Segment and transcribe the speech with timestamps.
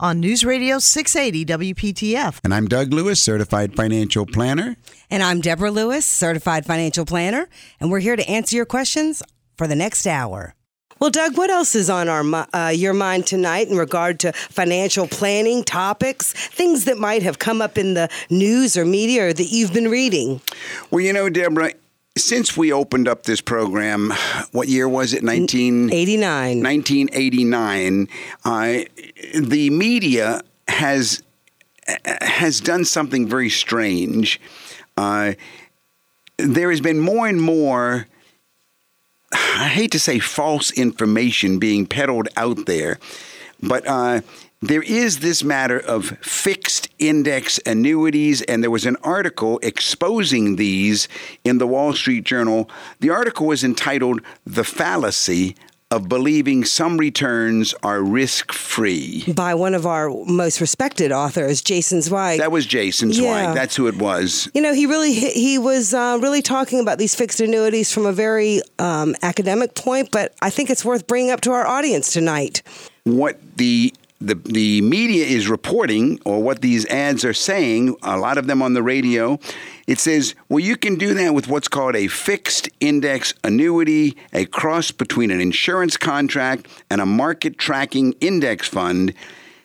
[0.00, 2.40] on News Radio 680 WPTF.
[2.42, 4.76] And I'm Doug Lewis, certified financial planner.
[5.10, 9.22] And I'm Deborah Lewis, certified financial planner, and we're here to answer your questions
[9.58, 10.54] for the next hour.
[10.98, 15.06] Well, Doug, what else is on our uh, your mind tonight in regard to financial
[15.06, 19.46] planning topics, things that might have come up in the news or media or that
[19.50, 20.40] you've been reading?
[20.90, 21.72] Well, you know, Deborah,
[22.18, 24.12] since we opened up this program,
[24.52, 25.22] what year was it?
[25.22, 26.62] 1989.
[26.62, 28.08] 1989.
[28.44, 28.84] Uh,
[29.34, 31.22] the media has
[32.04, 34.40] has done something very strange.
[34.96, 35.32] Uh,
[36.38, 38.06] there has been more and more.
[39.32, 42.98] I hate to say false information being peddled out there,
[43.62, 44.20] but uh,
[44.62, 51.08] there is this matter of fixed index annuities, and there was an article exposing these
[51.44, 52.68] in the Wall Street Journal.
[53.00, 55.56] The article was entitled The Fallacy
[55.90, 59.24] of believing some returns are risk free.
[59.32, 62.38] By one of our most respected authors, Jason Zweig.
[62.38, 63.24] That was Jason Zweig.
[63.24, 63.54] Yeah.
[63.54, 64.48] That's who it was.
[64.54, 68.12] You know, he really he was uh, really talking about these fixed annuities from a
[68.12, 72.62] very um, academic point, but I think it's worth bringing up to our audience tonight.
[73.04, 78.36] What the the, the media is reporting or what these ads are saying, a lot
[78.36, 79.40] of them on the radio,
[79.90, 84.44] it says, well, you can do that with what's called a fixed index annuity, a
[84.44, 89.12] cross between an insurance contract and a market tracking index fund.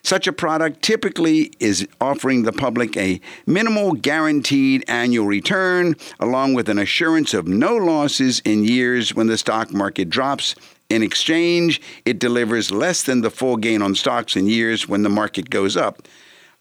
[0.02, 6.68] Such a product typically is offering the public a minimal guaranteed annual return, along with
[6.68, 10.56] an assurance of no losses in years when the stock market drops
[10.90, 15.08] in exchange, it delivers less than the full gain on stocks in years when the
[15.08, 16.08] market goes up.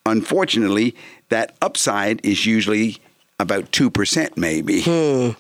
[0.05, 0.95] Unfortunately,
[1.29, 2.99] that upside is usually
[3.39, 4.81] about 2%, maybe.
[4.81, 5.31] Hmm.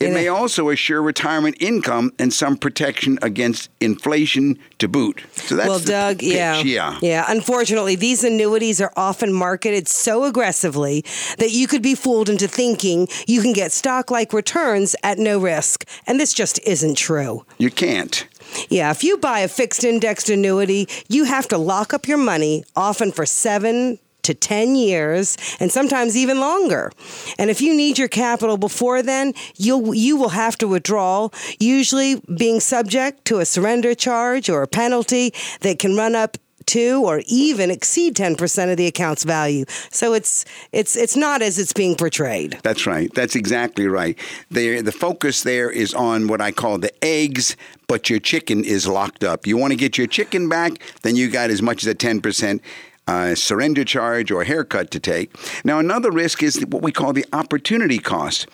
[0.00, 5.24] It may also assure retirement income and some protection against inflation to boot.
[5.32, 7.24] So that's well, Doug, pitch, yeah, yeah, yeah.
[7.28, 11.04] Unfortunately, these annuities are often marketed so aggressively
[11.38, 15.88] that you could be fooled into thinking you can get stock-like returns at no risk,
[16.06, 17.46] and this just isn't true.
[17.56, 18.26] You can't.
[18.68, 22.64] Yeah, if you buy a fixed indexed annuity, you have to lock up your money,
[22.76, 26.90] often for seven to 10 years and sometimes even longer.
[27.38, 32.20] And if you need your capital before then, you'll you will have to withdraw, usually
[32.36, 37.22] being subject to a surrender charge or a penalty that can run up to or
[37.26, 39.64] even exceed 10% of the account's value.
[39.90, 42.58] So it's it's it's not as it's being portrayed.
[42.62, 43.12] That's right.
[43.14, 44.18] That's exactly right.
[44.50, 47.56] There the focus there is on what I call the eggs,
[47.86, 49.46] but your chicken is locked up.
[49.46, 52.60] You want to get your chicken back, then you got as much as a 10%
[53.06, 55.34] uh, surrender charge or haircut to take.
[55.64, 58.46] Now, another risk is what we call the opportunity cost.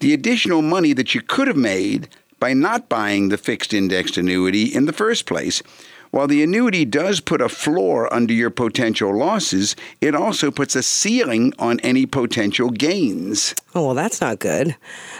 [0.00, 2.08] The additional money that you could have made
[2.40, 5.62] by not buying the fixed indexed annuity in the first place.
[6.10, 10.82] While the annuity does put a floor under your potential losses, it also puts a
[10.82, 13.54] ceiling on any potential gains.
[13.74, 14.74] Oh, well, that's not good.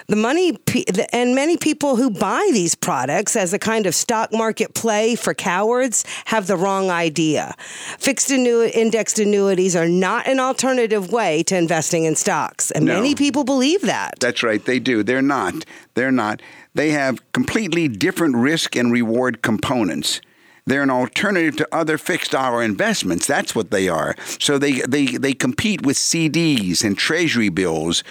[0.06, 0.58] The money,
[1.12, 5.34] and many people who buy these products as a kind of stock market play for
[5.34, 7.54] cowards have the wrong idea.
[7.98, 12.94] Fixed annu- indexed annuities are not an alternative way to investing in stocks, and no.
[12.94, 14.18] many people believe that.
[14.20, 15.02] That's right, they do.
[15.02, 15.64] They're not.
[15.94, 16.40] They're not.
[16.74, 20.20] They have completely different risk and reward components.
[20.68, 23.26] They're an alternative to other fixed dollar investments.
[23.26, 24.14] That's what they are.
[24.38, 28.04] So they, they, they compete with CDs and treasury bills.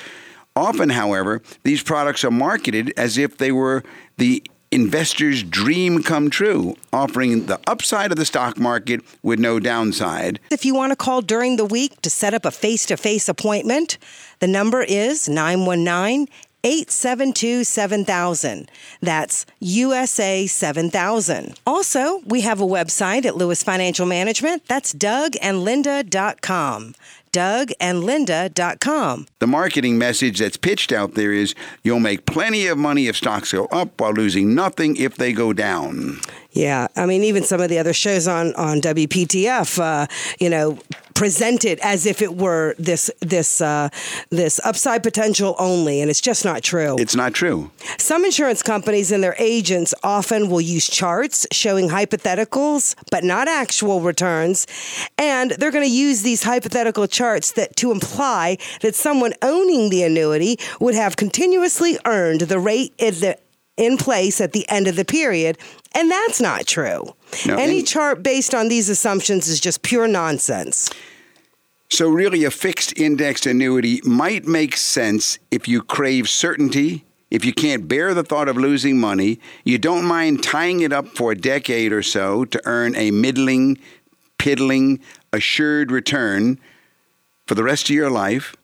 [0.55, 3.83] Often, however, these products are marketed as if they were
[4.17, 10.39] the investor's dream come true, offering the upside of the stock market with no downside.
[10.51, 13.29] If you want to call during the week to set up a face to face
[13.29, 13.97] appointment,
[14.39, 16.27] the number is 919
[16.63, 18.69] 872 7000.
[19.01, 21.59] That's USA 7000.
[21.65, 24.65] Also, we have a website at Lewis Financial Management.
[24.67, 26.95] That's dougandlinda.com.
[27.31, 29.25] dougandlinda.com.
[29.39, 33.53] The marketing message that's pitched out there is you'll make plenty of money if stocks
[33.53, 36.19] go up while losing nothing if they go down.
[36.51, 40.07] Yeah, I mean, even some of the other shows on on WPTF, uh,
[40.39, 40.79] you know,
[41.17, 43.89] present it as if it were this this uh,
[44.29, 46.95] this upside potential only, and it's just not true.
[46.99, 47.71] It's not true.
[47.97, 54.01] Some insurance companies and their agents often will use charts showing hypotheticals, but not actual
[54.01, 54.67] returns,
[55.17, 60.03] and they're going to use these hypothetical charts that to imply that someone owning the
[60.03, 63.37] annuity would have continuously earned the rate in the
[63.77, 65.57] in place at the end of the period,
[65.97, 67.15] and that's not true.
[67.45, 70.89] No, Any and- chart based on these assumptions is just pure nonsense.
[71.89, 77.53] So, really, a fixed indexed annuity might make sense if you crave certainty, if you
[77.53, 81.35] can't bear the thought of losing money, you don't mind tying it up for a
[81.35, 83.77] decade or so to earn a middling,
[84.37, 84.99] piddling,
[85.31, 86.59] assured return
[87.45, 88.55] for the rest of your life.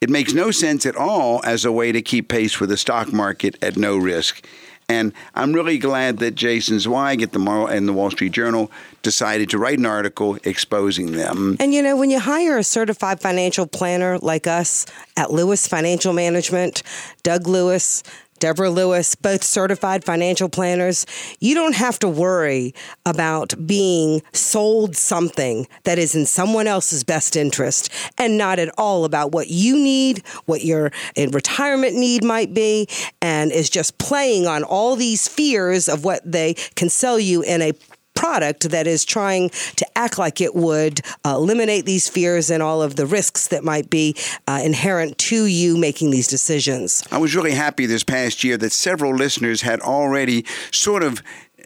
[0.00, 3.12] It makes no sense at all as a way to keep pace with the stock
[3.12, 4.44] market at no risk.
[4.92, 8.70] And I'm really glad that Jason Zweig at the Moral and the Wall Street Journal
[9.00, 11.56] decided to write an article exposing them.
[11.58, 14.84] And you know, when you hire a certified financial planner like us
[15.16, 16.82] at Lewis Financial Management,
[17.22, 18.02] Doug Lewis,
[18.42, 21.06] Deborah Lewis, both certified financial planners,
[21.38, 22.74] you don't have to worry
[23.06, 29.04] about being sold something that is in someone else's best interest and not at all
[29.04, 30.86] about what you need, what your
[31.16, 32.88] uh, retirement need might be,
[33.20, 37.62] and is just playing on all these fears of what they can sell you in
[37.62, 37.72] a
[38.14, 42.82] product that is trying to act like it would uh, eliminate these fears and all
[42.82, 44.14] of the risks that might be
[44.46, 47.02] uh, inherent to you making these decisions.
[47.10, 51.22] I was really happy this past year that several listeners had already sort of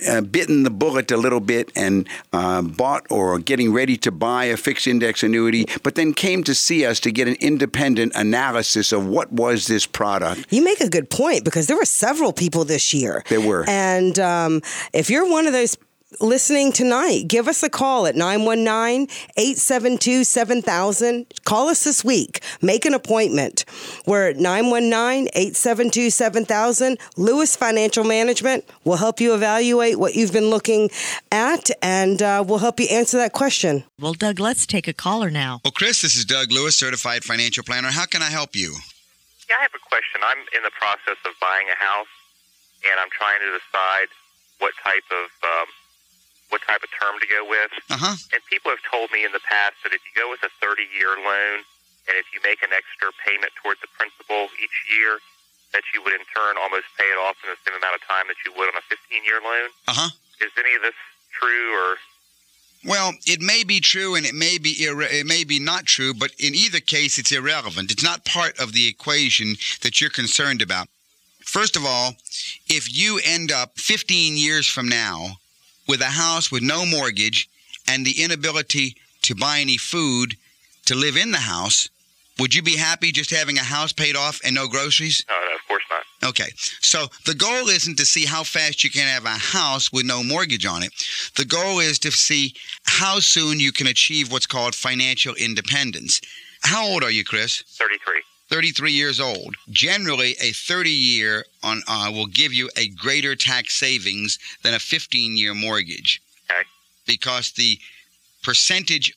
[0.06, 4.44] uh, bitten the bullet a little bit and uh, bought or getting ready to buy
[4.44, 8.92] a fixed index annuity, but then came to see us to get an independent analysis
[8.92, 10.46] of what was this product.
[10.50, 13.24] You make a good point because there were several people this year.
[13.28, 13.64] There were.
[13.68, 14.60] And um,
[14.92, 15.76] if you're one of those
[16.20, 21.26] listening tonight, give us a call at 919 872 7000.
[21.44, 22.40] Call us this week.
[22.62, 23.64] Make an appointment.
[24.06, 26.98] We're at 919 872 7000.
[27.16, 30.90] Lewis Financial Management will help you evaluate what you've been looking
[31.32, 33.84] at and uh, we'll help you answer that question.
[34.00, 35.60] Well, Doug, let's take a caller now.
[35.64, 37.90] Well, Chris, this is Doug Lewis, certified financial planner.
[37.90, 38.76] How can I help you?
[39.48, 40.20] Yeah, I have a question.
[40.26, 42.10] I'm in the process of buying a house,
[42.82, 44.10] and I'm trying to decide
[44.58, 45.68] what type of um,
[46.48, 47.72] what type of term to go with.
[47.90, 48.16] Uh huh.
[48.32, 51.18] And people have told me in the past that if you go with a 30-year
[51.18, 51.66] loan,
[52.06, 55.18] and if you make an extra payment towards the principal each year,
[55.74, 58.30] that you would in turn almost pay it off in the same amount of time
[58.30, 59.68] that you would on a 15-year loan.
[59.90, 60.10] Uh huh.
[60.40, 60.94] Is any of this
[61.32, 61.96] true, or
[62.84, 66.14] Well, it may be true and it may be irre- it may be not true,
[66.14, 67.90] but in either case, it's irrelevant.
[67.90, 70.88] It's not part of the equation that you're concerned about.
[71.40, 72.16] First of all,
[72.68, 75.38] if you end up 15 years from now
[75.88, 77.48] with a house with no mortgage
[77.88, 80.36] and the inability to buy any food
[80.86, 81.88] to live in the house,
[82.38, 85.24] would you be happy just having a house paid off and no groceries?
[85.28, 85.34] no?
[85.34, 86.28] No, of course not.
[86.28, 90.04] Okay, so the goal isn't to see how fast you can have a house with
[90.06, 90.92] no mortgage on it.
[91.36, 92.54] The goal is to see
[92.84, 96.20] how soon you can achieve what's called financial independence.
[96.62, 97.62] How old are you, Chris?
[97.78, 98.22] 33.
[98.48, 99.56] 33 years old.
[99.70, 104.78] Generally, a 30 year on uh, will give you a greater tax savings than a
[104.78, 106.62] 15 year mortgage Okay.
[107.06, 107.78] because the
[108.42, 109.12] percentage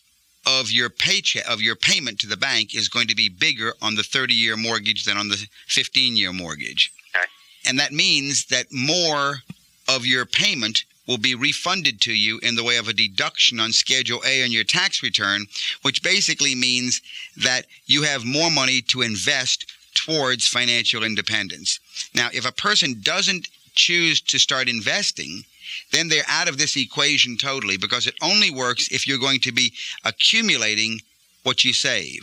[0.48, 3.96] of your paycheck of your payment to the bank is going to be bigger on
[3.96, 6.92] the 30 year mortgage than on the 15 year mortgage.
[7.16, 7.26] Okay.
[7.68, 9.44] And that means that more
[9.88, 13.72] of your payment will be refunded to you in the way of a deduction on
[13.72, 15.48] Schedule A on your tax return,
[15.82, 17.02] which basically means
[17.36, 21.80] that you have more money to invest towards financial independence.
[22.14, 25.46] Now, if a person doesn't choose to start investing,
[25.92, 29.52] then they're out of this equation totally because it only works if you're going to
[29.52, 29.74] be
[30.06, 31.02] accumulating
[31.42, 32.22] what you save.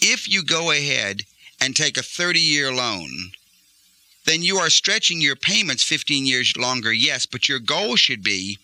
[0.00, 1.22] If you go ahead
[1.62, 3.32] and take a 30 year loan,
[4.26, 8.58] then you are stretching your payments 15 years longer, yes, but your goal should be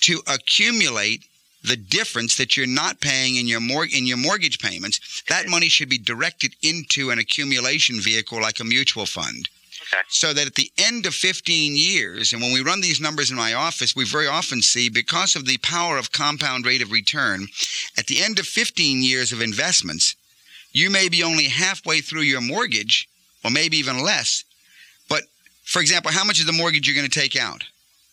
[0.00, 1.24] to accumulate
[1.64, 5.22] the difference that you're not paying in your mor- in your mortgage payments.
[5.28, 9.48] That money should be directed into an accumulation vehicle like a mutual fund
[9.92, 10.02] Okay.
[10.08, 13.36] so that at the end of 15 years, and when we run these numbers in
[13.36, 17.48] my office, we very often see because of the power of compound rate of return,
[17.96, 20.14] at the end of 15 years of investments,
[20.72, 23.08] you may be only halfway through your mortgage,
[23.44, 24.44] or maybe even less.
[25.66, 27.62] For example, how much is the mortgage you're going to take out?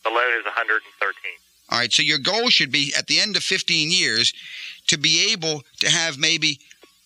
[0.04, 1.14] The loan is 113.
[1.70, 4.34] All right, so your goal should be at the end of 15 years
[4.88, 6.60] to be able to have maybe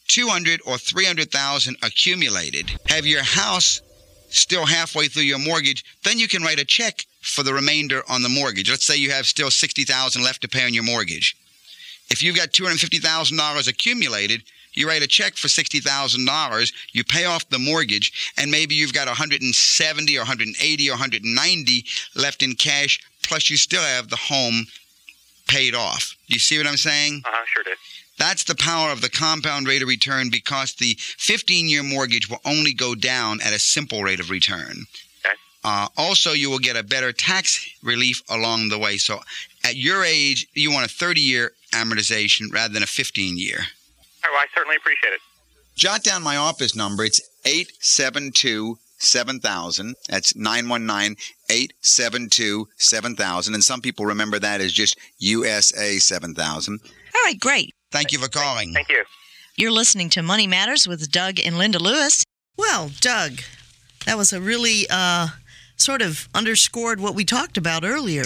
[0.08, 2.72] 200 or 300,000 accumulated.
[2.88, 3.82] Have your house
[4.30, 8.24] still halfway through your mortgage, then you can write a check for the remainder on
[8.24, 8.70] the mortgage.
[8.70, 11.36] Let's say you have still 60,000 left to pay on your mortgage.
[12.10, 14.44] If you've got $250,000 accumulated,
[14.78, 19.08] you write a check for $60,000, you pay off the mortgage, and maybe you've got
[19.08, 24.68] 170 or 180 or 190 left in cash, plus you still have the home
[25.48, 26.16] paid off.
[26.28, 27.24] Do you see what I'm saying?
[27.26, 27.46] Uh huh.
[27.48, 27.72] Sure do.
[28.20, 32.42] That's the power of the compound rate of return because the 15 year mortgage will
[32.46, 34.86] only go down at a simple rate of return.
[35.26, 35.36] Okay.
[35.64, 38.98] Uh, also, you will get a better tax relief along the way.
[38.98, 39.20] So,
[39.64, 43.60] at your age, you want a 30 year amortization rather than a 15 year.
[44.28, 45.22] All right, well, I certainly appreciate it.
[45.76, 47.04] Jot down my office number.
[47.04, 49.96] It's 872 7000.
[50.10, 51.16] That's 919
[51.50, 53.54] 872 7000.
[53.54, 56.80] And some people remember that as just USA 7000.
[56.84, 57.74] All right, great.
[57.92, 58.74] Thank you for calling.
[58.74, 59.04] Thank you.
[59.56, 62.24] You're listening to Money Matters with Doug and Linda Lewis.
[62.58, 63.42] Well, Doug,
[64.06, 65.28] that was a really uh,
[65.78, 68.26] sort of underscored what we talked about earlier,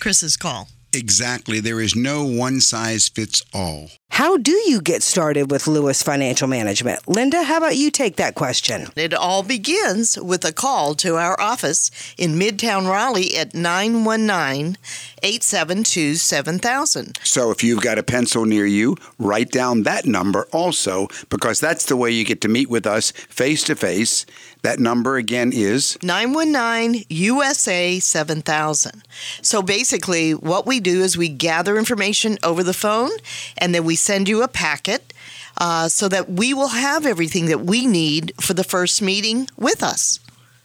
[0.00, 0.68] Chris's call.
[0.94, 1.60] Exactly.
[1.60, 3.90] There is no one size fits all.
[4.10, 7.08] How do you get started with Lewis Financial Management?
[7.08, 8.88] Linda, how about you take that question?
[8.94, 14.76] It all begins with a call to our office in Midtown Raleigh at 919
[15.22, 17.18] 872 7000.
[17.22, 21.86] So if you've got a pencil near you, write down that number also, because that's
[21.86, 24.26] the way you get to meet with us face to face.
[24.62, 29.02] That number again is 919 USA 7000.
[29.42, 33.10] So basically, what we do is we gather information over the phone
[33.58, 35.12] and then we send you a packet
[35.58, 39.82] uh, so that we will have everything that we need for the first meeting with
[39.82, 40.20] us.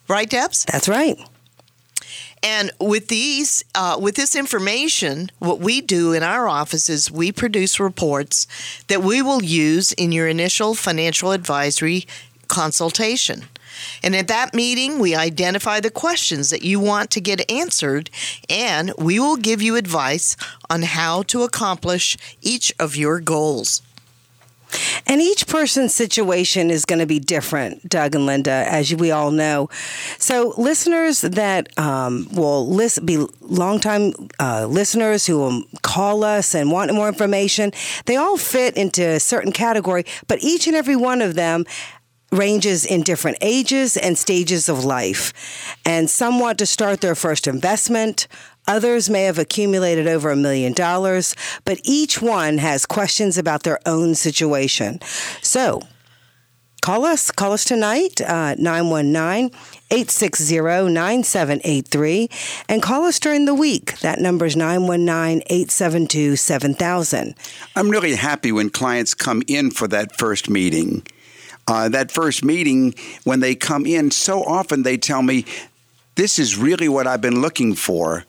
[0.08, 0.66] Right, Debs?
[0.72, 1.20] That's right.
[2.44, 7.32] And with these, uh, with this information, what we do in our office is we
[7.32, 8.48] produce reports
[8.88, 12.06] that we will use in your initial financial advisory
[12.48, 13.46] consultation.
[14.04, 18.10] And at that meeting, we identify the questions that you want to get answered,
[18.50, 20.36] and we will give you advice
[20.70, 23.82] on how to accomplish each of your goals.
[25.06, 29.32] And each person's situation is going to be different, Doug and Linda, as we all
[29.32, 29.70] know.
[30.18, 36.72] So, listeners that um, will list, be longtime uh, listeners who will call us and
[36.72, 37.72] want more information,
[38.06, 41.64] they all fit into a certain category, but each and every one of them
[42.32, 45.78] ranges in different ages and stages of life.
[45.86, 48.28] And some want to start their first investment.
[48.68, 53.80] Others may have accumulated over a million dollars, but each one has questions about their
[53.86, 55.00] own situation.
[55.42, 55.84] So,
[56.82, 57.32] call us.
[57.32, 59.58] Call us tonight, uh, 919
[59.90, 62.30] 860 9783,
[62.68, 64.00] and call us during the week.
[64.00, 67.36] That number is 919 872 7000.
[67.78, 71.08] I'm really happy when clients come in for that first meeting.
[71.68, 72.96] Uh, that first meeting,
[73.26, 75.46] when they come in, so often they tell me,
[76.16, 78.26] This is really what I've been looking for.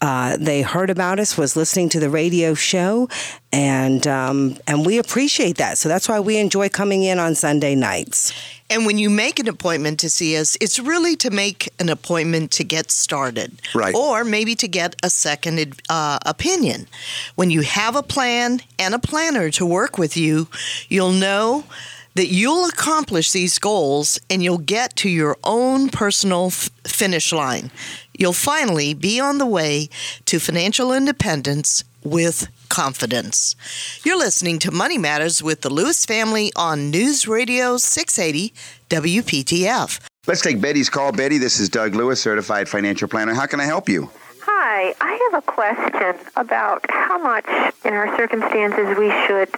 [0.00, 3.08] uh, they heard about us was listening to the radio show,
[3.52, 5.76] and um, and we appreciate that.
[5.78, 8.32] So that's why we enjoy coming in on Sunday nights.
[8.70, 12.50] And when you make an appointment to see us, it's really to make an appointment
[12.52, 13.60] to get started.
[13.74, 13.94] Right.
[13.94, 16.86] Or maybe to get a second uh, opinion.
[17.34, 20.48] When you have a plan and a planner to work with you,
[20.88, 21.64] you'll know
[22.14, 27.70] that you'll accomplish these goals and you'll get to your own personal f- finish line.
[28.18, 29.88] You'll finally be on the way
[30.24, 33.54] to financial independence with confidence.
[34.04, 38.52] You're listening to Money Matters with the Lewis family on News Radio 680
[38.90, 40.00] WPTF.
[40.26, 41.12] Let's take Betty's call.
[41.12, 43.34] Betty, this is Doug Lewis, certified financial planner.
[43.34, 44.10] How can I help you?
[44.42, 47.46] Hi, I have a question about how much
[47.84, 49.48] in our circumstances we should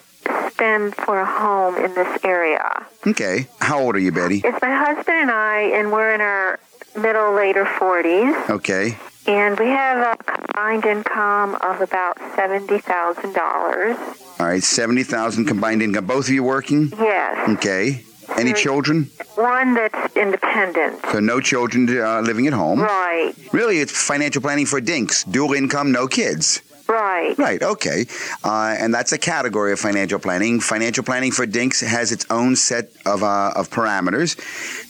[0.53, 2.87] spend for a home in this area.
[3.07, 3.49] Okay.
[3.61, 4.43] How old are you, Betty?
[4.45, 6.61] It's my husband and I, and we're in our
[6.97, 8.97] middle, later 40s, Okay.
[9.27, 13.97] and we have a combined income of about $70,000.
[14.41, 14.63] All right.
[14.63, 16.07] 70,000 combined income.
[16.07, 16.93] Both of you working?
[16.99, 17.49] Yes.
[17.59, 18.05] Okay.
[18.39, 19.11] Any children?
[19.35, 21.01] One that's independent.
[21.13, 22.81] So no children uh, living at home.
[22.81, 25.25] Right, Really, it's financial planning for dinks.
[25.25, 26.63] Dual income, no kids.
[26.91, 27.39] Right.
[27.39, 28.07] Right, okay.
[28.45, 30.61] Uh, and that's a category of financial planning.
[30.61, 34.37] Financial planning for dinks has its own set of, uh, of parameters.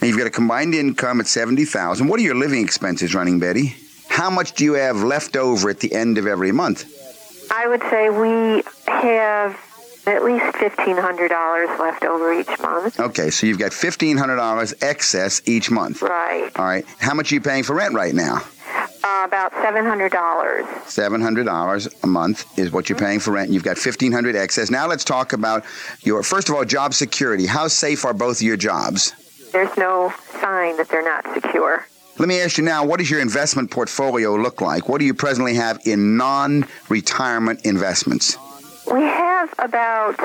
[0.01, 3.77] Now, you've got a combined income at 70000 What are your living expenses running, Betty?
[4.09, 6.85] How much do you have left over at the end of every month?
[7.51, 9.59] I would say we have
[10.07, 12.99] at least $1,500 left over each month.
[12.99, 16.03] Okay, so you've got $1,500 excess each month.
[16.03, 16.51] Right.
[16.57, 16.85] All right.
[16.99, 18.43] How much are you paying for rent right now?
[19.11, 20.11] Uh, about $700.
[20.11, 23.51] $700 a month is what you're paying for rent.
[23.51, 24.71] You've got 1500 excess.
[24.71, 25.65] Now let's talk about
[26.03, 27.47] your, first of all, job security.
[27.47, 29.13] How safe are both of your jobs?
[29.51, 31.85] There's no sign that they're not secure.
[32.19, 34.89] Let me ask you now, what does your investment portfolio look like?
[34.89, 38.39] What do you presently have in non retirement investments?
[38.87, 40.19] We have about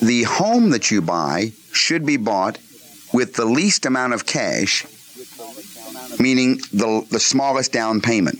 [0.00, 2.58] the home that you buy should be bought
[3.12, 4.86] with the least amount of cash,
[6.20, 8.38] meaning the, the smallest down payment.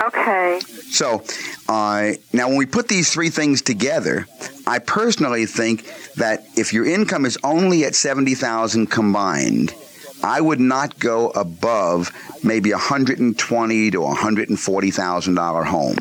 [0.00, 0.60] Okay.
[0.90, 1.22] So,
[1.68, 4.26] uh, now when we put these three things together,
[4.66, 9.74] I personally think that if your income is only at 70,000 combined,
[10.22, 12.10] I would not go above
[12.42, 15.98] maybe a 120 to a 140,000 dollar home.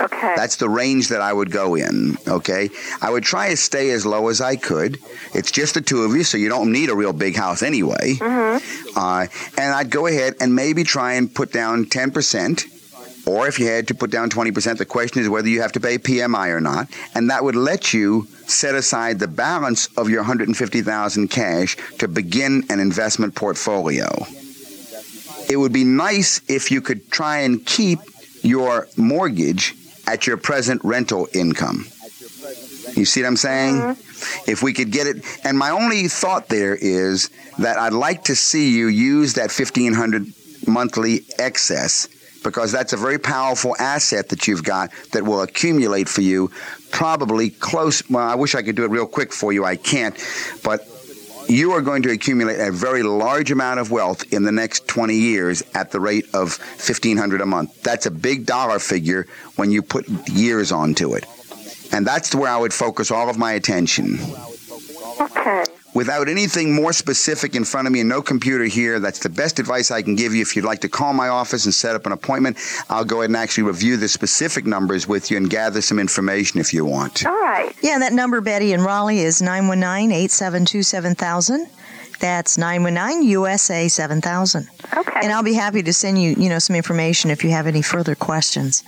[0.00, 0.34] Okay.
[0.36, 2.68] That's the range that I would go in, okay?
[3.00, 4.98] I would try to stay as low as I could.
[5.34, 8.14] It's just the two of you, so you don't need a real big house anyway.
[8.18, 8.60] Mhm.
[8.96, 12.64] Uh, and I'd go ahead and maybe try and put down 10%.
[13.26, 15.80] Or if you had to put down 20%, the question is whether you have to
[15.80, 16.88] pay PMI or not.
[17.14, 22.64] And that would let you set aside the balance of your 150,000 cash to begin
[22.68, 24.08] an investment portfolio.
[25.48, 28.00] It would be nice if you could try and keep
[28.42, 29.74] your mortgage
[30.06, 31.86] at your present rental income.
[32.94, 33.76] You see what I'm saying?
[33.76, 34.50] Mm-hmm.
[34.50, 38.36] If we could get it, and my only thought there is that I'd like to
[38.36, 40.26] see you use that 1500
[40.66, 42.08] monthly excess
[42.44, 46.50] because that's a very powerful asset that you've got that will accumulate for you
[46.92, 50.16] probably close well I wish I could do it real quick for you I can't
[50.62, 50.88] but
[51.48, 55.14] you are going to accumulate a very large amount of wealth in the next 20
[55.14, 57.82] years at the rate of 1500 a month.
[57.82, 59.26] That's a big dollar figure
[59.56, 61.26] when you put years onto it.
[61.92, 64.18] And that's where I would focus all of my attention.
[65.20, 65.64] Okay.
[65.94, 69.58] Without anything more specific in front of me and no computer here, that's the best
[69.58, 70.42] advice I can give you.
[70.42, 72.58] If you'd like to call my office and set up an appointment,
[72.90, 76.60] I'll go ahead and actually review the specific numbers with you and gather some information
[76.60, 77.24] if you want.
[77.24, 77.74] All right.
[77.82, 81.68] Yeah, and that number, Betty in Raleigh, is 919 872 7000.
[82.20, 84.68] That's 919 USA 7000.
[84.96, 85.20] Okay.
[85.22, 87.82] And I'll be happy to send you, you know, some information if you have any
[87.82, 88.82] further questions.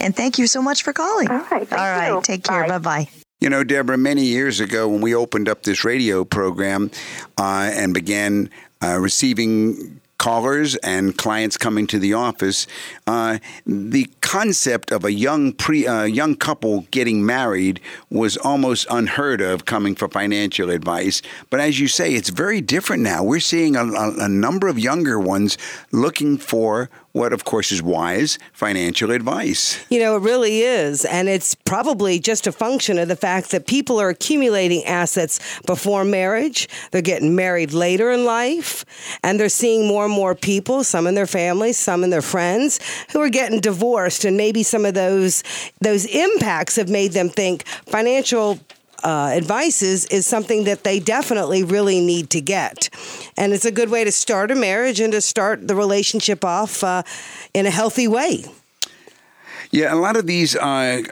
[0.00, 1.28] And thank you so much for calling.
[1.28, 2.08] All right, thank All right.
[2.08, 2.20] you.
[2.22, 2.62] Take care.
[2.62, 2.78] Bye.
[2.78, 3.21] Bye bye.
[3.42, 6.92] You know, Deborah, many years ago when we opened up this radio program
[7.36, 8.48] uh, and began
[8.80, 12.68] uh, receiving callers and clients coming to the office,
[13.08, 19.40] uh, the concept of a young pre uh, young couple getting married was almost unheard
[19.40, 21.20] of coming for financial advice.
[21.50, 23.24] But as you say, it's very different now.
[23.24, 25.58] We're seeing a, a, a number of younger ones
[25.90, 29.84] looking for what, of course, is wise financial advice.
[29.90, 31.04] You know, it really is.
[31.04, 36.04] And it's probably just a function of the fact that people are accumulating assets before
[36.04, 36.68] marriage.
[36.90, 38.84] They're getting married later in life.
[39.22, 42.80] And they're seeing more and more people, some in their families, some in their friends,
[43.12, 44.24] who are getting divorced.
[44.24, 45.42] And maybe some of those,
[45.80, 48.58] those impacts have made them think financial
[49.02, 52.88] uh, advice is, is something that they definitely really need to get.
[53.36, 56.84] And it's a good way to start a marriage and to start the relationship off
[56.84, 57.02] uh,
[57.54, 58.44] in a healthy way.
[59.70, 61.02] Yeah, a lot of these uh,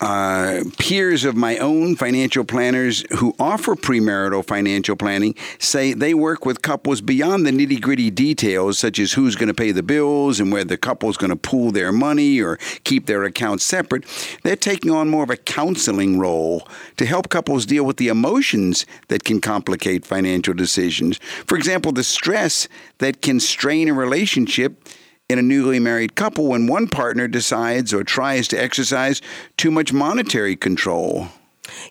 [0.00, 6.46] uh, peers of my own financial planners who offer premarital financial planning say they work
[6.46, 10.40] with couples beyond the nitty gritty details, such as who's going to pay the bills
[10.40, 14.04] and where the couple's going to pool their money or keep their accounts separate.
[14.42, 18.86] They're taking on more of a counseling role to help couples deal with the emotions
[19.08, 21.18] that can complicate financial decisions.
[21.46, 24.82] For example, the stress that can strain a relationship
[25.30, 29.22] in a newly married couple when one partner decides or tries to exercise
[29.56, 31.28] too much monetary control.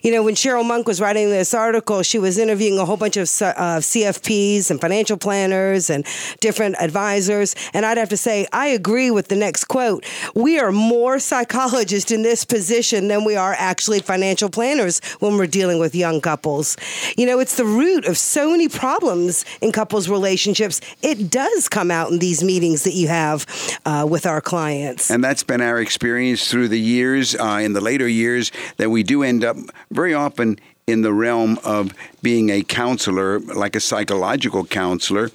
[0.02, 3.16] You know, when Cheryl Monk was writing this article, she was interviewing a whole bunch
[3.16, 6.06] of uh, CFPs and financial planners and
[6.40, 7.54] different advisors.
[7.72, 10.04] And I'd have to say, I agree with the next quote.
[10.34, 15.46] We are more psychologists in this position than we are actually financial planners when we're
[15.46, 16.76] dealing with young couples.
[17.16, 20.80] You know, it's the root of so many problems in couples' relationships.
[21.02, 23.46] It does come out in these meetings that you have
[23.84, 25.10] uh, with our clients.
[25.10, 29.02] And that's been our experience through the years, uh, in the later years, that we
[29.02, 29.56] do end up
[29.90, 35.30] very often in the realm of being a counselor, like a psychological counselor,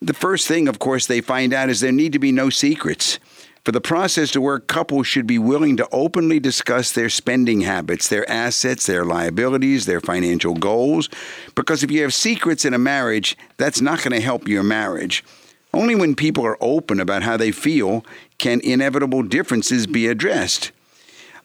[0.00, 3.18] the first thing, of course, they find out is there need to be no secrets.
[3.64, 8.08] For the process to work, couples should be willing to openly discuss their spending habits,
[8.08, 11.08] their assets, their liabilities, their financial goals.
[11.54, 15.22] Because if you have secrets in a marriage, that's not going to help your marriage.
[15.72, 18.04] Only when people are open about how they feel
[18.38, 20.72] can inevitable differences be addressed.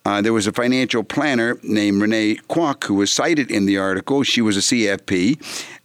[0.07, 4.23] Uh, there was a financial planner named Renee Kwok who was cited in the article.
[4.23, 5.37] She was a CFP,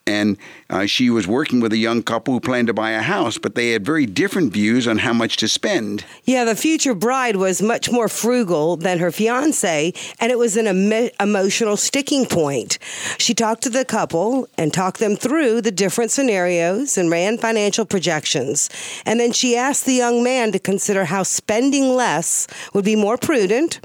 [0.06, 0.36] and
[0.70, 3.56] uh, she was working with a young couple who planned to buy a house, but
[3.56, 6.04] they had very different views on how much to spend.
[6.22, 10.68] Yeah, the future bride was much more frugal than her fiance, and it was an
[10.68, 12.78] em- emotional sticking point.
[13.18, 17.84] She talked to the couple and talked them through the different scenarios and ran financial
[17.84, 18.70] projections.
[19.04, 23.16] And then she asked the young man to consider how spending less would be more
[23.16, 23.80] prudent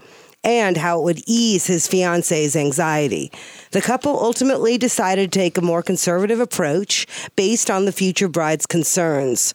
[0.47, 3.29] and how it would ease his fiance's anxiety.
[3.77, 8.65] The couple ultimately decided to take a more conservative approach based on the future bride's
[8.65, 9.53] concerns.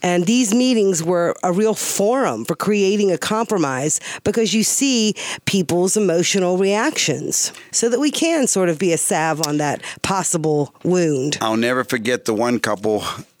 [0.00, 5.96] And these meetings were a real forum for creating a compromise because you see people's
[5.96, 11.38] emotional reactions so that we can sort of be a salve on that possible wound.
[11.40, 13.02] I'll never forget the one couple.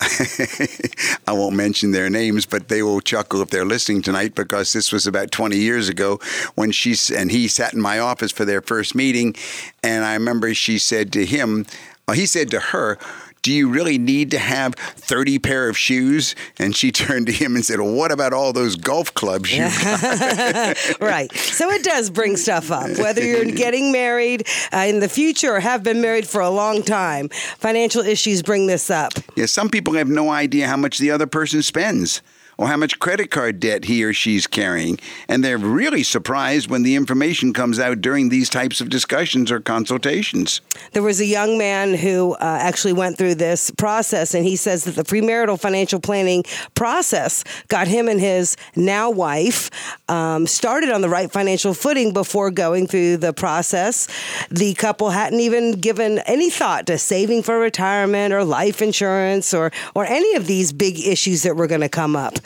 [1.28, 4.90] I won't mention their names, but they will chuckle if they're listening tonight because this
[4.90, 6.18] was about 20 years ago
[6.56, 9.36] when she and he sat in my office for their first meeting,
[9.84, 11.66] and I remember she said to him,
[12.12, 12.98] he said to her,
[13.42, 16.34] do you really need to have 30 pair of shoes?
[16.58, 19.62] And she turned to him and said, well, what about all those golf clubs you
[21.00, 21.30] right.
[21.32, 25.60] So it does bring stuff up, whether you're getting married uh, in the future or
[25.60, 27.28] have been married for a long time.
[27.28, 29.12] Financial issues bring this up.
[29.36, 32.22] Yeah, some people have no idea how much the other person spends
[32.58, 34.98] or how much credit card debt he or she's carrying.
[35.28, 39.60] And they're really surprised when the information comes out during these types of discussions or
[39.60, 40.60] consultations.
[40.92, 44.84] There was a young man who uh, actually went through this process, and he says
[44.84, 49.70] that the premarital financial planning process got him and his now wife
[50.08, 54.08] um, started on the right financial footing before going through the process.
[54.50, 59.70] The couple hadn't even given any thought to saving for retirement or life insurance or,
[59.94, 62.38] or any of these big issues that were going to come up.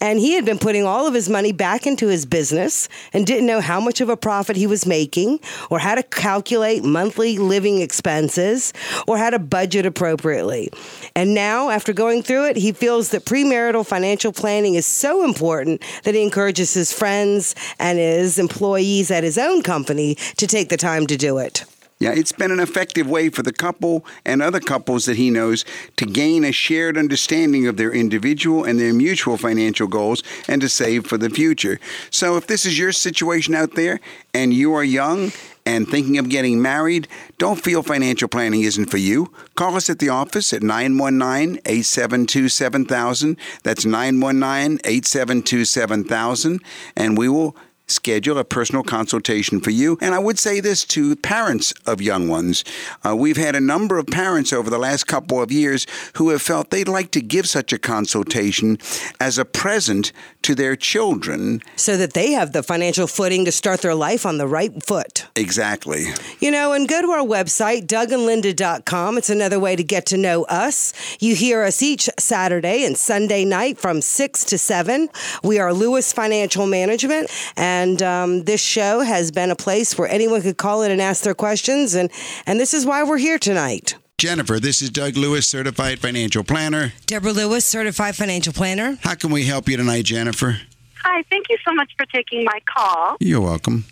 [0.00, 3.46] And he had been putting all of his money back into his business and didn't
[3.46, 7.80] know how much of a profit he was making or how to calculate monthly living
[7.80, 8.72] expenses
[9.06, 10.70] or how to budget appropriately.
[11.14, 15.82] And now, after going through it, he feels that premarital financial planning is so important
[16.04, 20.76] that he encourages his friends and his employees at his own company to take the
[20.76, 21.64] time to do it.
[22.02, 25.64] Yeah, it's been an effective way for the couple and other couples that he knows
[25.98, 30.68] to gain a shared understanding of their individual and their mutual financial goals and to
[30.68, 31.78] save for the future.
[32.10, 34.00] So if this is your situation out there
[34.34, 35.30] and you are young
[35.64, 37.06] and thinking of getting married,
[37.38, 39.32] don't feel financial planning isn't for you.
[39.54, 43.36] Call us at the office at 919 872 7000.
[43.62, 46.60] That's 919 872 7000.
[46.96, 47.54] And we will
[47.92, 49.98] schedule a personal consultation for you.
[50.00, 52.64] And I would say this to parents of young ones.
[53.04, 56.42] Uh, we've had a number of parents over the last couple of years who have
[56.42, 58.78] felt they'd like to give such a consultation
[59.20, 61.60] as a present to their children.
[61.76, 65.26] So that they have the financial footing to start their life on the right foot.
[65.36, 66.06] Exactly.
[66.40, 69.18] You know, and go to our website, dougandlinda.com.
[69.18, 70.92] It's another way to get to know us.
[71.20, 75.08] You hear us each Saturday and Sunday night from 6 to 7.
[75.42, 80.42] We are Lewis Financial Management, and um, this show has been a place where anyone
[80.42, 82.10] could call in and ask their questions, and,
[82.46, 83.96] and this is why we're here tonight.
[84.18, 86.92] Jennifer, this is Doug Lewis, certified financial planner.
[87.06, 88.96] Deborah Lewis, certified financial planner.
[89.02, 90.60] How can we help you tonight, Jennifer?
[91.02, 93.16] Hi, thank you so much for taking my call.
[93.18, 93.84] You're welcome.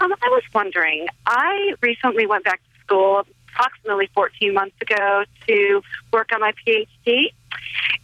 [0.00, 5.82] Um, I was wondering, I recently went back to school approximately 14 months ago to
[6.12, 7.32] work on my PhD.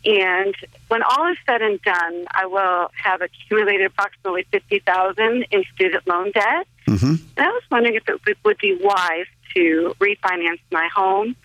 [0.05, 0.55] And
[0.89, 6.31] when all is said and done, I will have accumulated approximately 50000 in student loan
[6.33, 6.67] debt.
[6.87, 7.15] Mm-hmm.
[7.37, 11.37] And I was wondering if it would be wise to refinance my home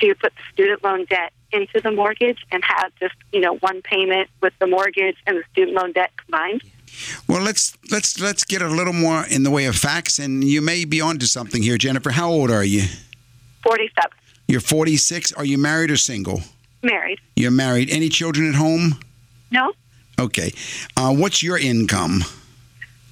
[0.00, 3.80] to put the student loan debt into the mortgage and have just, you know, one
[3.82, 6.62] payment with the mortgage and the student loan debt combined.
[7.28, 10.60] Well, let's let's let's get a little more in the way of facts, and you
[10.60, 12.10] may be onto something here, Jennifer.
[12.10, 12.84] How old are you?
[13.64, 14.10] 47.
[14.46, 15.32] You're 46.
[15.32, 16.42] Are you married or single?
[16.84, 17.18] Married.
[17.34, 17.90] You're married.
[17.90, 19.00] Any children at home?
[19.50, 19.72] No.
[20.18, 20.52] Okay.
[20.96, 22.22] Uh, what's your income?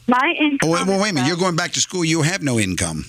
[0.07, 0.69] My income.
[0.69, 1.29] Oh, wait, well, wait a minute.
[1.29, 2.05] You're going back to school.
[2.05, 3.07] You have no income.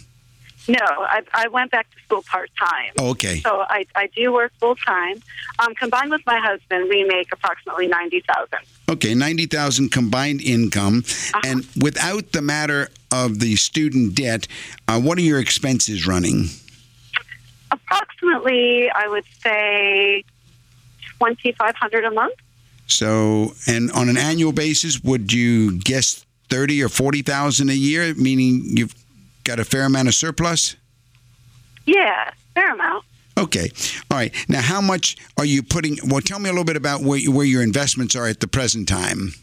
[0.67, 2.93] No, I, I went back to school part time.
[2.97, 3.41] Oh, okay.
[3.41, 5.21] So I, I do work full time.
[5.60, 8.60] Um, combined with my husband, we make approximately ninety thousand.
[8.89, 11.04] Okay, 90,000 combined income.
[11.45, 14.45] And without the matter of the student debt,
[14.88, 16.47] uh, what are your expenses running?
[17.71, 20.26] Approximately, I would say
[21.24, 22.34] twenty five hundred a month.
[22.88, 28.62] So, and on an annual basis, would you guess 30 or 40,000 a year, meaning
[28.66, 28.94] you've
[29.46, 30.76] got a fair amount of surplus?
[31.86, 33.06] Yeah, fair amount.
[33.38, 33.72] Okay.
[34.12, 34.34] All right.
[34.50, 35.98] Now, how much are you putting?
[36.06, 38.88] Well, tell me a little bit about where, where your investments are at the present
[38.88, 39.34] time.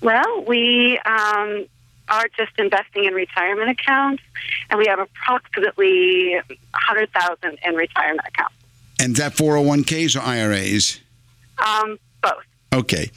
[0.00, 1.66] Well, we um,
[2.08, 4.22] are just investing in retirement accounts,
[4.70, 6.40] and we have approximately
[6.72, 8.54] hundred thousand in retirement accounts.
[9.00, 11.00] And is that 401ks or IRAs?
[11.58, 12.44] Um, both.
[12.72, 13.10] Okay.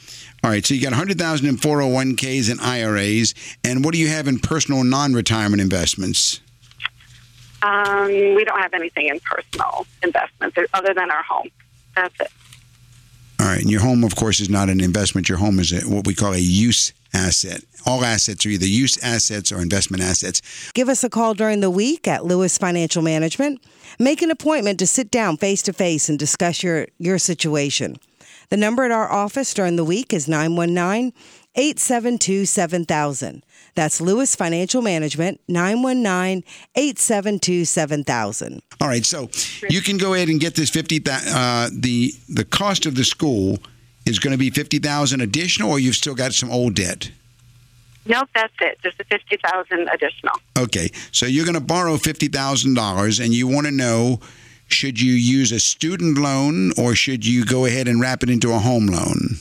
[0.44, 0.64] All right.
[0.64, 3.34] So you got 100,000 in 401ks and IRAs.
[3.64, 6.40] And what do you have in personal non-retirement investments?
[7.62, 11.50] Um, we don't have anything in personal investments other than our home.
[11.96, 12.30] That's it.
[13.54, 15.28] And your home, of course, is not an investment.
[15.28, 17.62] Your home is a, what we call a use asset.
[17.86, 20.42] All assets are either use assets or investment assets.
[20.74, 23.64] Give us a call during the week at Lewis Financial Management.
[23.98, 27.96] Make an appointment to sit down face to face and discuss your, your situation.
[28.50, 31.12] The number at our office during the week is 919
[31.54, 33.42] 872 7000.
[33.78, 36.42] That's Lewis Financial Management, 919
[36.74, 38.60] 872 7000.
[38.80, 39.06] All right.
[39.06, 39.30] So
[39.70, 43.60] you can go ahead and get this 50, uh, the, the cost of the school
[44.04, 47.12] is going to be 50,000 additional or you've still got some old debt?
[48.04, 48.78] Nope, that's it.
[48.82, 50.32] Just the fifty thousand additional.
[50.58, 54.20] Okay, so you're going to borrow fifty thousand dollars, and you want to know
[54.66, 58.50] should you use a student loan or should you go ahead and wrap it into
[58.52, 59.36] a home loan?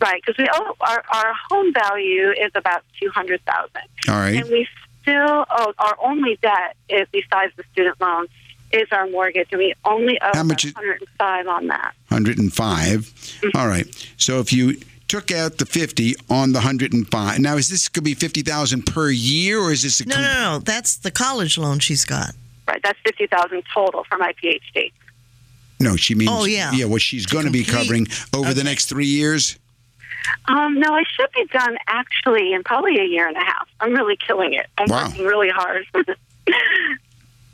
[0.00, 4.36] Right, because we owe our our home value is about two hundred thousand, All right.
[4.36, 4.66] and we
[5.02, 8.26] still owe our only debt is besides the student loan
[8.72, 11.94] is our mortgage, and we only owe How much hundred and five on that.
[12.08, 13.00] 105.
[13.00, 13.48] Mm-hmm.
[13.58, 13.86] All right.
[14.16, 17.38] So if you took out the 50 on the 105.
[17.38, 20.32] Now is this could be 50,000 per year or is this a No, com- no,
[20.54, 20.58] no.
[20.60, 22.30] That's the college loan she's got.
[22.66, 24.90] Right, that's fifty thousand total for my PhD.
[25.80, 26.70] No, she means Oh, yeah.
[26.72, 28.70] yeah, what she's To going to be complete- covering over the okay.
[28.70, 29.58] next 3 years.
[30.46, 33.68] Um, no, I should be done actually in probably a year and a half.
[33.80, 34.66] I'm really killing it.
[34.78, 35.06] I'm Wow.
[35.08, 35.84] working really hard.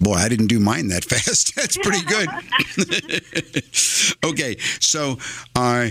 [0.00, 1.54] Boy, I didn't do mine that fast.
[1.56, 2.28] That's pretty good.
[4.24, 5.18] okay, so,
[5.56, 5.88] uh,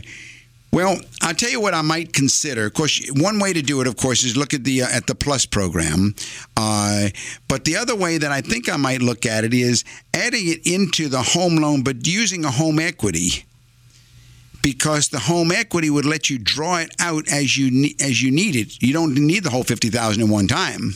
[0.72, 2.66] well, I'll tell you what I might consider.
[2.66, 5.08] Of course, one way to do it, of course, is look at the uh, at
[5.08, 6.14] the Plus program.
[6.56, 7.10] Uh,
[7.48, 10.66] but the other way that I think I might look at it is adding it
[10.66, 13.46] into the home loan, but using a home equity.
[14.74, 18.56] Because the home equity would let you draw it out as you as you need
[18.58, 18.82] it.
[18.84, 20.94] You don't need the whole fifty thousand in one time.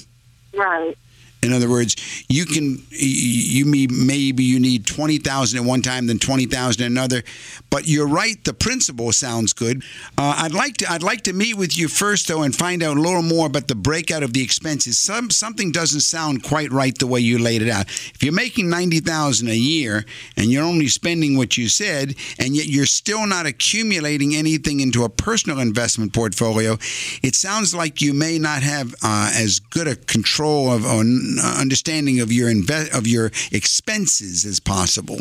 [0.53, 0.97] right.
[1.43, 1.95] In other words,
[2.29, 6.85] you can you may maybe you need twenty thousand at one time, then twenty thousand
[6.85, 7.23] another.
[7.71, 8.41] But you're right.
[8.43, 9.83] The principle sounds good.
[10.19, 12.97] Uh, I'd like to I'd like to meet with you first though and find out
[12.97, 14.99] a little more about the breakout of the expenses.
[14.99, 17.87] Some something doesn't sound quite right the way you laid it out.
[17.89, 20.05] If you're making ninety thousand a year
[20.37, 25.03] and you're only spending what you said, and yet you're still not accumulating anything into
[25.03, 26.77] a personal investment portfolio,
[27.23, 31.03] it sounds like you may not have uh, as good a control of or
[31.39, 35.19] understanding of your inve- of your expenses as possible.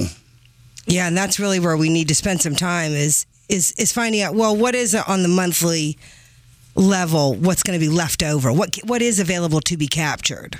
[0.86, 4.22] Yeah, and that's really where we need to spend some time is is is finding
[4.22, 5.98] out well what is on the monthly
[6.74, 10.58] level what's going to be left over what what is available to be captured.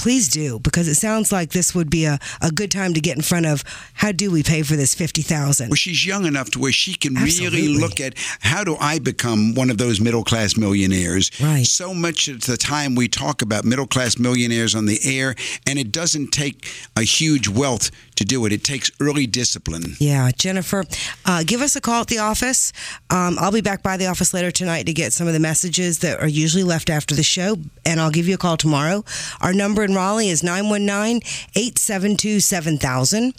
[0.00, 3.16] please do because it sounds like this would be a, a good time to get
[3.16, 6.58] in front of how do we pay for this 50000 Well, she's young enough to
[6.58, 10.56] where she can really look at how do I become one of those middle class
[10.56, 11.30] millionaires.
[11.38, 11.66] Right.
[11.66, 15.34] So much of the time we talk about middle class millionaires on the air,
[15.66, 18.52] and it doesn't take a huge wealth to do it.
[18.52, 19.96] It takes early discipline.
[19.98, 20.84] Yeah, Jennifer,
[21.26, 22.72] uh, give us a call at the office.
[23.10, 25.98] Um, I'll be back by the office later tonight to get some of the messages
[26.00, 29.04] that are usually left after the show, and I'll give you a call tomorrow.
[29.40, 31.20] Our number in Raleigh is 919
[31.54, 33.34] 872 7000.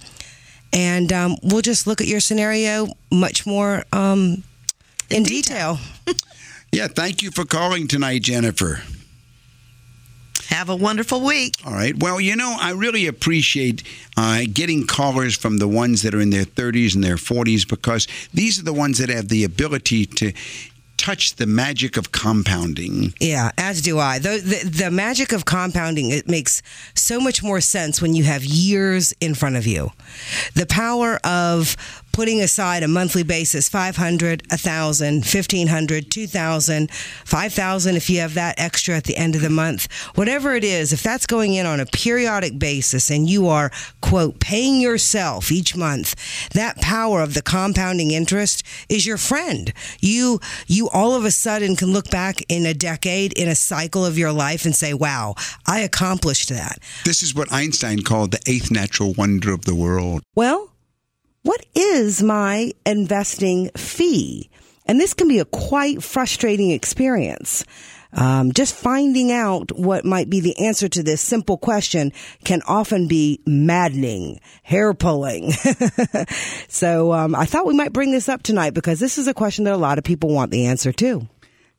[0.74, 4.44] And um, we'll just look at your scenario much more um,
[5.10, 5.80] in detail.
[6.74, 8.82] Yeah, thank you for calling tonight, Jennifer.
[10.48, 11.56] Have a wonderful week.
[11.66, 11.94] All right.
[11.98, 13.84] Well, you know, I really appreciate
[14.16, 18.08] uh, getting callers from the ones that are in their 30s and their 40s because
[18.34, 20.32] these are the ones that have the ability to
[21.02, 23.14] touch the magic of compounding.
[23.20, 24.20] Yeah, as do I.
[24.20, 26.62] The, the the magic of compounding it makes
[26.94, 29.90] so much more sense when you have years in front of you.
[30.54, 31.76] The power of
[32.12, 38.96] putting aside a monthly basis 500 1000 1500 2000 5000 if you have that extra
[38.96, 41.86] at the end of the month whatever it is if that's going in on a
[41.86, 43.72] periodic basis and you are
[44.02, 50.40] quote paying yourself each month that power of the compounding interest is your friend you
[50.68, 54.18] you all of a sudden can look back in a decade in a cycle of
[54.18, 55.34] your life and say wow
[55.66, 60.22] i accomplished that This is what Einstein called the eighth natural wonder of the world.
[60.36, 60.71] Well,
[61.44, 64.50] what is my investing fee?
[64.86, 67.66] And this can be a quite frustrating experience.
[68.14, 72.12] Um, just finding out what might be the answer to this simple question
[72.44, 75.52] can often be maddening, hair pulling.
[76.68, 79.64] so um, I thought we might bring this up tonight because this is a question
[79.64, 81.28] that a lot of people want the answer to.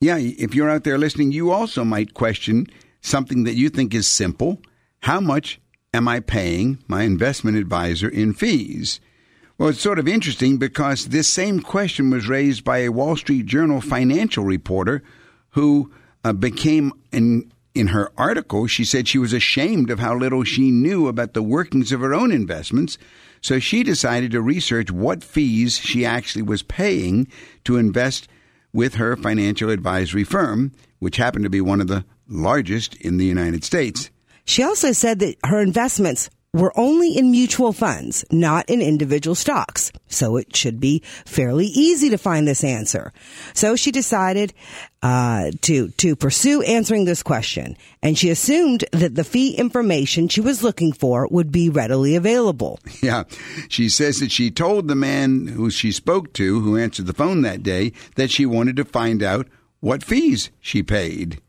[0.01, 2.67] Yeah, if you're out there listening, you also might question
[3.03, 4.59] something that you think is simple.
[5.01, 5.61] How much
[5.93, 9.01] am I paying my investment advisor in fees?
[9.59, 13.47] Well, it's sort of interesting because this same question was raised by a Wall Street
[13.47, 15.03] Journal financial reporter
[15.51, 15.93] who
[16.25, 20.71] uh, became in in her article, she said she was ashamed of how little she
[20.71, 22.99] knew about the workings of her own investments.
[23.41, 27.29] So she decided to research what fees she actually was paying
[27.65, 28.29] to invest
[28.73, 33.27] with her financial advisory firm, which happened to be one of the largest in the
[33.27, 34.11] United States.
[34.45, 39.91] She also said that her investments were only in mutual funds, not in individual stocks.
[40.09, 43.13] So it should be fairly easy to find this answer.
[43.55, 44.53] So she decided
[45.03, 50.41] uh, to to pursue answering this question, and she assumed that the fee information she
[50.41, 52.79] was looking for would be readily available.
[53.03, 53.25] Yeah.
[53.69, 57.43] She says that she told the man who she spoke to, who answered the phone
[57.43, 59.49] that day, that she wanted to find out
[59.81, 61.41] what fees she paid.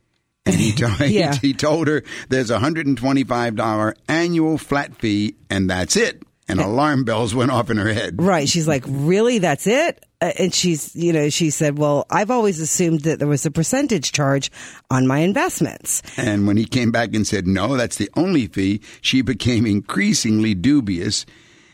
[0.46, 1.36] And he, told, Yeah.
[1.36, 6.24] he, told her there's a $125 annual flat fee, and that's it.
[6.48, 8.22] And alarm bells went off in her head.
[8.22, 8.48] Right.
[8.50, 9.40] She's like, really?
[9.40, 10.04] That's it?
[10.22, 13.52] Uh, and she's, you know, she said, well, I've always assumed that there was a
[13.52, 14.52] percentage charge
[14.92, 16.02] on my investments.
[16.18, 20.54] And when he came back and said, no, that's the only fee, she became increasingly
[20.54, 21.26] dubious.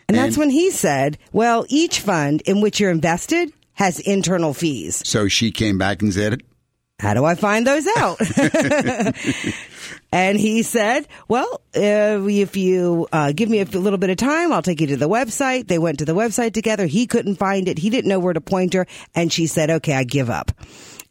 [0.07, 5.01] And that's when he said, well, each fund in which you're invested has internal fees.
[5.07, 6.43] So she came back and said,
[6.99, 8.19] How do I find those out?
[10.11, 14.51] and he said, well, uh, if you uh, give me a little bit of time,
[14.51, 15.67] I'll take you to the website.
[15.67, 16.85] They went to the website together.
[16.87, 17.77] He couldn't find it.
[17.77, 18.85] He didn't know where to point her.
[19.15, 20.51] And she said, okay, I give up.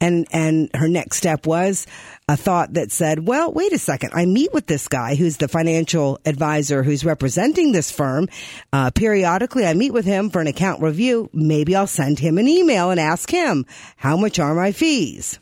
[0.01, 1.85] And, and her next step was
[2.29, 4.11] a thought that said, well, wait a second.
[4.13, 8.29] I meet with this guy who's the financial advisor who's representing this firm.
[8.71, 11.29] Uh, periodically, I meet with him for an account review.
[11.33, 13.65] Maybe I'll send him an email and ask him,
[13.97, 15.39] how much are my fees?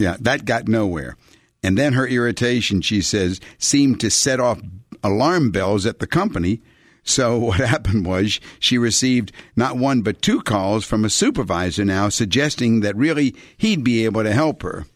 [0.00, 1.16] Yeah, that got nowhere.
[1.62, 4.60] And then her irritation, she says, seemed to set off
[5.04, 6.62] alarm bells at the company.
[7.02, 12.08] So what happened was she received not one but two calls from a supervisor now
[12.08, 14.86] suggesting that really he'd be able to help her.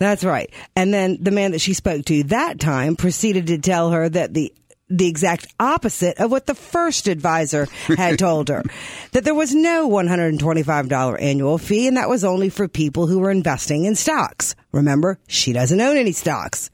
[0.00, 0.52] That's right.
[0.74, 4.34] And then the man that she spoke to that time proceeded to tell her that
[4.34, 4.52] the
[4.92, 7.66] the exact opposite of what the first advisor
[7.96, 8.62] had told her.
[9.12, 13.30] that there was no $125 annual fee and that was only for people who were
[13.30, 14.54] investing in stocks.
[14.70, 16.70] Remember, she doesn't own any stocks.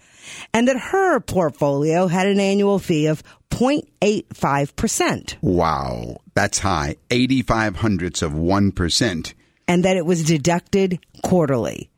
[0.52, 5.36] And that her portfolio had an annual fee of 0.85%.
[5.40, 6.96] Wow, that's high.
[7.10, 9.34] 85 hundredths of 1%.
[9.66, 11.88] And that it was deducted quarterly.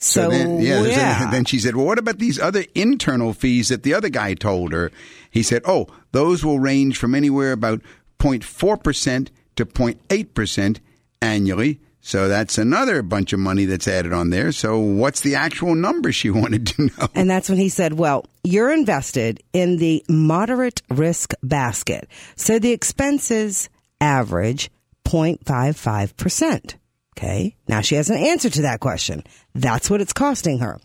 [0.00, 3.68] So, then, yeah, there's a- then she said, Well, what about these other internal fees
[3.68, 4.92] that the other guy told her?
[5.30, 7.80] He said, Oh, those will range from anywhere about
[8.20, 10.78] 0.4% to 0.8%
[11.20, 11.80] annually.
[12.00, 14.52] So that's another bunch of money that's added on there.
[14.52, 17.08] So what's the actual number she wanted to know?
[17.14, 22.08] And that's when he said, well, you're invested in the moderate risk basket.
[22.36, 23.68] So the expenses
[24.00, 24.70] average
[25.06, 26.74] 0.55%.
[27.18, 27.56] Okay.
[27.66, 29.24] Now she has an answer to that question.
[29.52, 30.78] That's what it's costing her.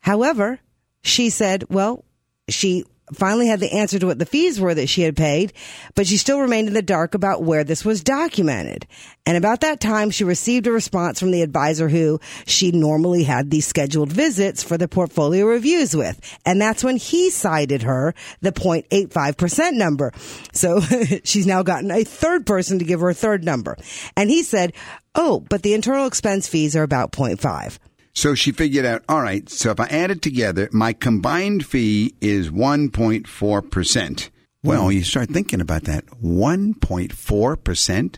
[0.00, 0.58] However,
[1.02, 2.04] she said, well,
[2.48, 5.52] she finally had the answer to what the fees were that she had paid,
[5.94, 8.86] but she still remained in the dark about where this was documented.
[9.26, 13.50] And about that time, she received a response from the advisor who she normally had
[13.50, 16.20] these scheduled visits for the portfolio reviews with.
[16.44, 20.12] And that's when he cited her the 0.85% number.
[20.52, 20.80] So
[21.24, 23.76] she's now gotten a third person to give her a third number.
[24.16, 24.72] And he said,
[25.14, 27.78] Oh, but the internal expense fees are about 0.5.
[28.14, 32.14] So she figured out, all right, so if I add it together, my combined fee
[32.20, 34.30] is 1.4%.
[34.64, 36.06] Well, you start thinking about that.
[36.22, 38.16] 1.4%?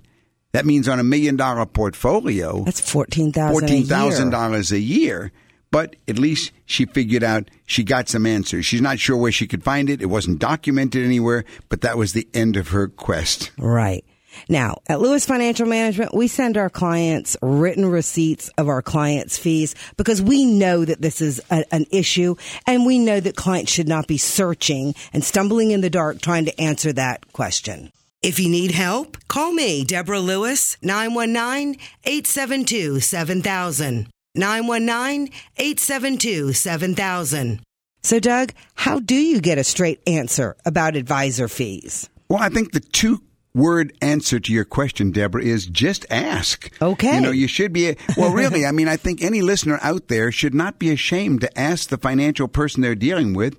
[0.53, 3.85] That means on a million dollar portfolio, That's 14000 a year.
[3.85, 5.33] $14,000 a year.
[5.71, 8.65] But at least she figured out she got some answers.
[8.65, 10.01] She's not sure where she could find it.
[10.01, 13.51] It wasn't documented anywhere, but that was the end of her quest.
[13.59, 14.05] Right.
[14.49, 19.75] Now, at Lewis Financial Management, we send our clients written receipts of our clients' fees
[19.97, 23.89] because we know that this is a, an issue and we know that clients should
[23.89, 27.93] not be searching and stumbling in the dark trying to answer that question.
[28.23, 34.09] If you need help, call me, Deborah Lewis, 919 872 7000.
[34.35, 37.61] 919 872 7000.
[38.03, 42.09] So, Doug, how do you get a straight answer about advisor fees?
[42.29, 43.23] Well, I think the two
[43.55, 46.71] word answer to your question, Deborah, is just ask.
[46.83, 47.15] Okay.
[47.15, 50.33] You know, you should be, well, really, I mean, I think any listener out there
[50.33, 53.59] should not be ashamed to ask the financial person they're dealing with,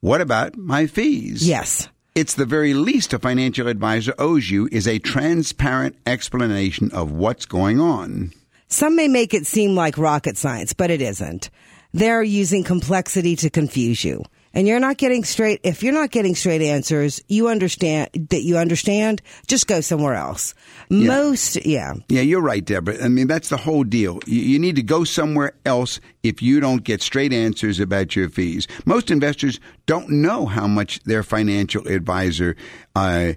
[0.00, 1.46] what about my fees?
[1.46, 1.88] Yes.
[2.14, 7.44] It's the very least a financial advisor owes you is a transparent explanation of what's
[7.44, 8.32] going on.
[8.68, 11.50] Some may make it seem like rocket science, but it isn't.
[11.92, 14.24] They're using complexity to confuse you.
[14.56, 18.56] And you're not getting straight, if you're not getting straight answers, you understand that you
[18.56, 20.54] understand, just go somewhere else.
[20.88, 21.92] Most, yeah.
[22.08, 23.04] Yeah, you're right, Deborah.
[23.04, 24.18] I mean, that's the whole deal.
[24.26, 28.30] You, you need to go somewhere else if you don't get straight answers about your
[28.30, 28.66] fees.
[28.86, 32.56] Most investors don't know how much their financial advisor
[32.94, 33.34] uh,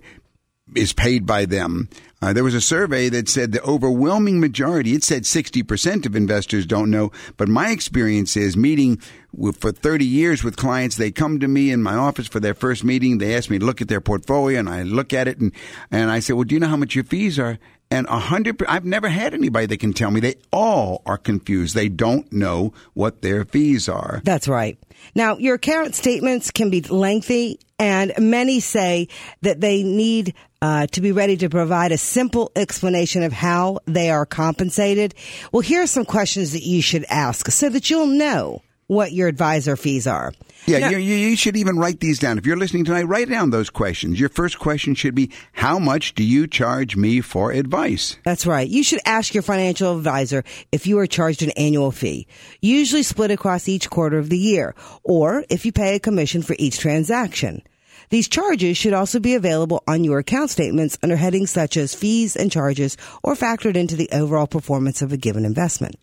[0.74, 1.90] is paid by them.
[2.22, 6.66] Uh, there was a survey that said the overwhelming majority, it said 60% of investors
[6.66, 7.12] don't know.
[7.38, 9.02] But my experience is meeting
[9.32, 12.54] with, for 30 years with clients, they come to me in my office for their
[12.54, 13.18] first meeting.
[13.18, 15.54] They ask me to look at their portfolio and I look at it and,
[15.92, 17.58] and I say, well, do you know how much your fees are?
[17.92, 20.20] And a hundred, I've never had anybody that can tell me.
[20.20, 21.74] They all are confused.
[21.74, 24.22] They don't know what their fees are.
[24.24, 24.78] That's right.
[25.16, 29.08] Now, your account statements can be lengthy, and many say
[29.42, 34.10] that they need uh, to be ready to provide a simple explanation of how they
[34.10, 35.16] are compensated.
[35.52, 39.28] Well, here are some questions that you should ask so that you'll know what your
[39.28, 40.34] advisor fees are.
[40.66, 42.40] Yeah, Now- you, you, you should even write these down.
[42.40, 44.20] If you're listening tonight, write down those questions.
[44.20, 48.18] Your first question should be, how much do you charge me for advice?
[48.24, 48.68] That's right.
[48.68, 52.28] You should ask your financial advisor if you are charged an annual fee,
[52.62, 56.56] usually split across each quarter of the year, or if you pay a commission for
[56.58, 57.62] each transaction.
[58.10, 62.36] These charges should also be available on your account statements under headings such as fees
[62.36, 65.96] and charges or factored into the overall performance of a given investment.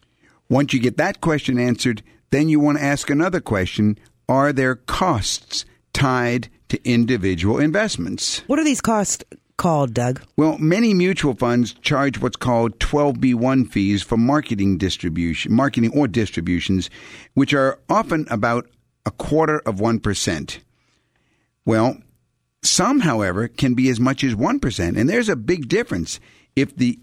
[0.49, 3.99] Once you get that question answered, then you want to ask another question.
[4.29, 8.43] Are there costs tied to individual investments?
[8.47, 9.25] What are these costs
[9.57, 10.23] called, Doug?
[10.37, 16.91] Well, many mutual funds charge what's called 12B1 fees for marketing distribution, marketing or distributions,
[17.35, 18.69] which are often about
[19.05, 20.59] a quarter of 1%.
[21.67, 21.99] Well,
[22.62, 24.97] some, however, can be as much as 1%.
[24.97, 26.19] And there's a big difference.
[26.55, 26.99] If the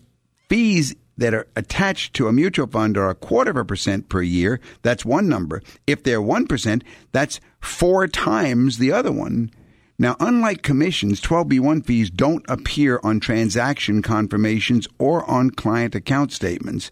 [0.50, 4.22] fees that are attached to a mutual fund are a quarter of a percent per
[4.22, 5.62] year, that's one number.
[5.86, 9.52] If they're 1%, that's four times the other one.
[10.00, 16.90] Now, unlike commissions, 12B1 fees don't appear on transaction confirmations or on client account statements.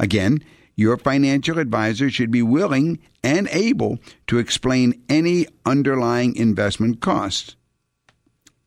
[0.00, 0.42] Again,
[0.74, 3.98] your financial advisor should be willing and able
[4.28, 7.56] to explain any underlying investment costs.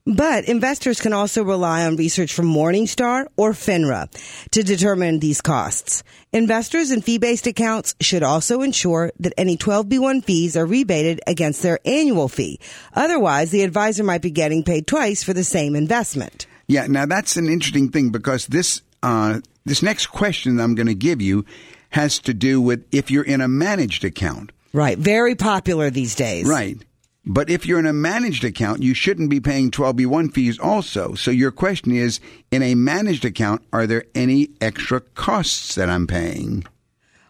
[0.05, 4.09] But investors can also rely on research from Morningstar or FINRA
[4.51, 6.03] to determine these costs.
[6.33, 11.79] Investors in fee-based accounts should also ensure that any 12B1 fees are rebated against their
[11.85, 12.59] annual fee.
[12.95, 16.47] Otherwise, the advisor might be getting paid twice for the same investment.
[16.67, 20.87] Yeah, now that's an interesting thing because this uh, this next question that I'm going
[20.87, 21.45] to give you
[21.89, 24.51] has to do with if you're in a managed account.
[24.73, 24.97] Right.
[24.97, 26.47] Very popular these days.
[26.47, 26.77] Right.
[27.25, 31.15] But if you're in a managed account, you shouldn't be paying 12B1 fees also.
[31.15, 32.19] So your question is
[32.49, 36.65] in a managed account, are there any extra costs that I'm paying?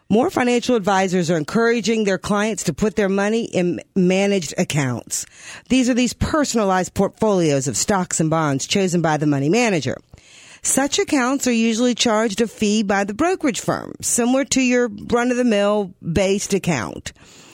[0.08, 5.24] More financial advisors are encouraging their clients to put their money in managed accounts.
[5.68, 9.96] These are these personalized portfolios of stocks and bonds chosen by the money manager.
[10.62, 15.30] Such accounts are usually charged a fee by the brokerage firm, similar to your run
[15.30, 17.12] of the mill based account,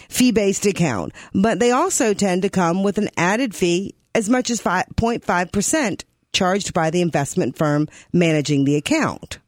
[0.09, 4.51] fee based account, but they also tend to come with an added fee as much
[4.51, 9.39] as 5.5% charged by the investment firm managing the account.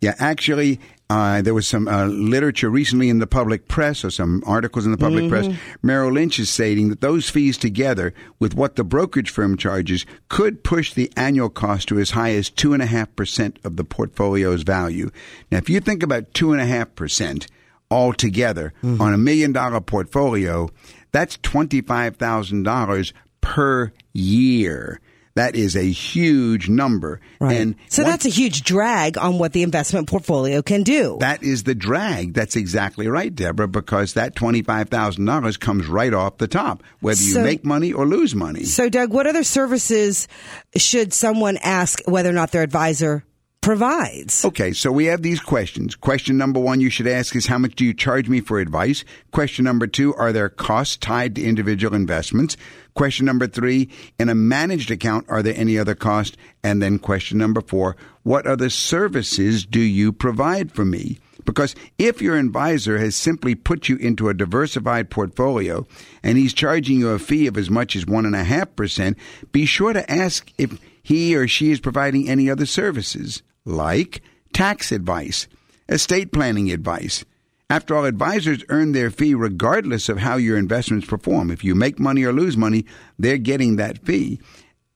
[0.00, 0.80] Yeah, actually,
[1.10, 4.92] uh, there was some uh, literature recently in the public press or some articles in
[4.92, 5.46] the public press.
[5.82, 10.64] Merrill Lynch is stating that those fees together with what the brokerage firm charges could
[10.64, 15.10] push the annual cost to as high as 2.5% of the portfolio's value.
[15.50, 17.46] Now, if you think about 2.5%
[17.90, 20.70] altogether on a million dollar portfolio,
[21.10, 25.00] that's $25,000 per year.
[25.34, 27.20] That is a huge number.
[27.40, 27.56] Right.
[27.56, 31.16] And so one- that's a huge drag on what the investment portfolio can do.
[31.20, 32.34] that is the drag.
[32.34, 37.64] That's exactly right, Deborah, because that $25,000 comes right off the top, whether you make
[37.64, 38.64] money or lose money.
[38.64, 40.28] So, Doug, what other services
[40.76, 43.24] should someone ask whether or not their advisor
[43.62, 44.44] provides?
[44.44, 45.94] Okay, so we have these questions.
[45.94, 49.04] Question number one you should ask is how much do you charge me for advice?
[49.30, 52.56] Question number two, are there costs tied to individual investments?
[52.94, 53.88] Question number three,
[54.18, 56.36] in a managed account, are there any other costs?
[56.62, 61.18] And then question number four, what other services do you provide for me?
[61.44, 65.86] Because if your advisor has simply put you into a diversified portfolio
[66.22, 69.16] and he's charging you a fee of as much as 1.5%,
[69.50, 74.92] be sure to ask if he or she is providing any other services like tax
[74.92, 75.48] advice,
[75.88, 77.24] estate planning advice.
[77.70, 81.50] After all, advisors earn their fee regardless of how your investments perform.
[81.50, 82.84] If you make money or lose money,
[83.18, 84.40] they're getting that fee.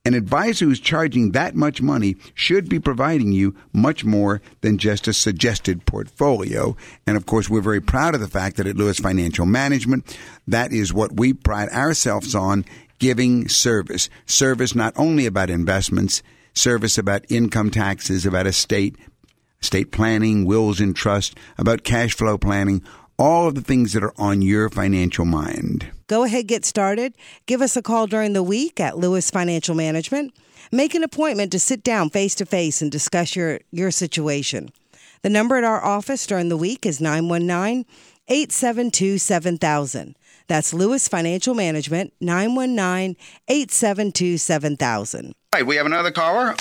[0.04, 5.08] An advisor who's charging that much money should be providing you much more than just
[5.08, 6.76] a suggested portfolio.
[7.08, 10.70] And of course, we're very proud of the fact that at Lewis Financial Management, that
[10.70, 12.64] is what we pride ourselves on
[13.00, 14.08] giving service.
[14.26, 16.22] Service not only about investments,
[16.56, 18.96] service about income taxes, about estate,
[19.62, 22.82] estate planning, wills and trust, about cash flow planning,
[23.18, 25.90] all of the things that are on your financial mind.
[26.06, 27.14] Go ahead, get started.
[27.46, 30.34] Give us a call during the week at Lewis Financial Management.
[30.70, 34.70] Make an appointment to sit down face to face and discuss your, your situation.
[35.22, 37.84] The number at our office during the week is 919
[38.28, 40.16] 872 7000.
[40.48, 43.16] That's Lewis Financial Management, 919
[43.48, 45.34] 872 7000.
[45.56, 46.52] All right, we have another caller.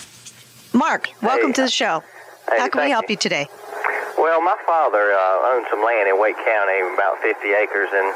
[0.71, 1.59] Mark, welcome Hey.
[1.59, 1.99] to the show.
[2.47, 3.49] Hey, How can we thank help you today?
[4.17, 8.15] Well, my father uh, owns some land in Wake County, about 50 acres, and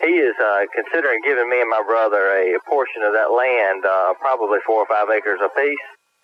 [0.00, 4.14] he is uh, considering giving me and my brother a portion of that land, uh,
[4.18, 5.76] probably four or five acres apiece.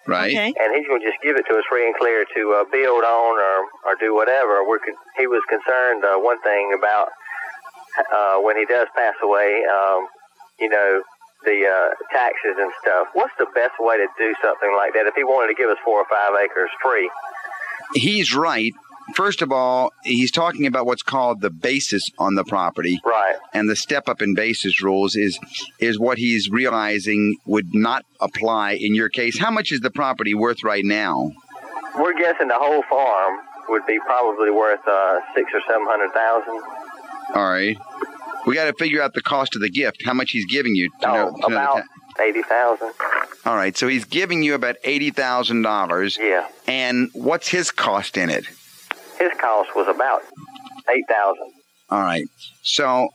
[0.09, 0.33] Right.
[0.33, 0.49] Okay.
[0.57, 3.05] And he's going to just give it to us free and clear to uh, build
[3.05, 4.65] on or, or do whatever.
[4.65, 7.11] We're con- he was concerned, uh, one thing about
[8.01, 10.09] uh, when he does pass away, um,
[10.59, 11.03] you know,
[11.45, 13.09] the uh, taxes and stuff.
[13.15, 15.79] What's the best way to do something like that if he wanted to give us
[15.85, 17.11] four or five acres free?
[17.95, 18.73] He's right.
[19.15, 23.01] First of all, he's talking about what's called the basis on the property.
[23.05, 23.35] Right.
[23.53, 25.39] and the step up in basis rules is
[25.81, 29.37] is what he's realizing would not apply in your case.
[29.39, 31.33] How much is the property worth right now?
[31.99, 36.63] We're guessing the whole farm would be probably worth uh, six or seven hundred thousand.
[37.35, 37.77] All right.
[38.47, 40.91] We got to figure out the cost of the gift, how much he's giving you.
[41.03, 41.77] To know, Oh, know the about
[42.17, 42.93] ta- eighty thousand.
[43.47, 46.19] All right, so he's giving you about eighty thousand dollars.
[46.21, 46.47] Yeah.
[46.67, 48.47] And what's his cost in it?
[49.19, 50.23] His cost was about
[50.89, 51.53] eight thousand.
[51.91, 52.25] All right.
[52.63, 53.09] So,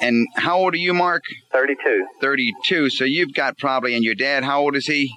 [0.00, 1.22] and how old are you, Mark?
[1.52, 2.06] Thirty-two.
[2.20, 2.90] Thirty-two.
[2.90, 5.12] So you've got probably, and your dad, how old is he?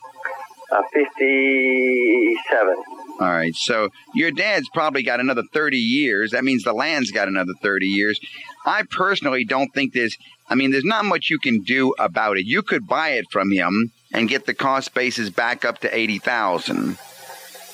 [0.72, 2.76] Uh, Fifty-seven.
[3.20, 3.56] All right.
[3.56, 6.32] So your dad's probably got another 30 years.
[6.32, 8.20] That means the land's got another 30 years.
[8.66, 10.16] I personally don't think there's,
[10.50, 12.46] I mean, there's not much you can do about it.
[12.46, 16.98] You could buy it from him and get the cost basis back up to 80,000.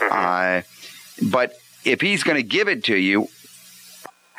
[0.02, 0.62] Uh,
[1.30, 3.28] but if he's going to give it to you,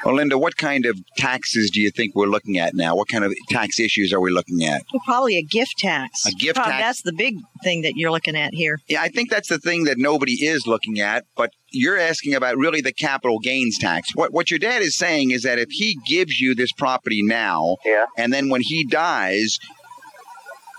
[0.05, 2.94] well, Linda, what kind of taxes do you think we're looking at now?
[2.94, 4.82] What kind of tax issues are we looking at?
[4.92, 6.26] Well, probably a gift tax.
[6.26, 6.82] A gift Prob- tax?
[6.82, 8.78] That's the big thing that you're looking at here.
[8.88, 12.57] Yeah, I think that's the thing that nobody is looking at, but you're asking about
[12.57, 14.14] really the capital gains tax.
[14.14, 17.76] What what your dad is saying is that if he gives you this property now,
[17.84, 18.07] Yeah.
[18.18, 19.59] and then when he dies,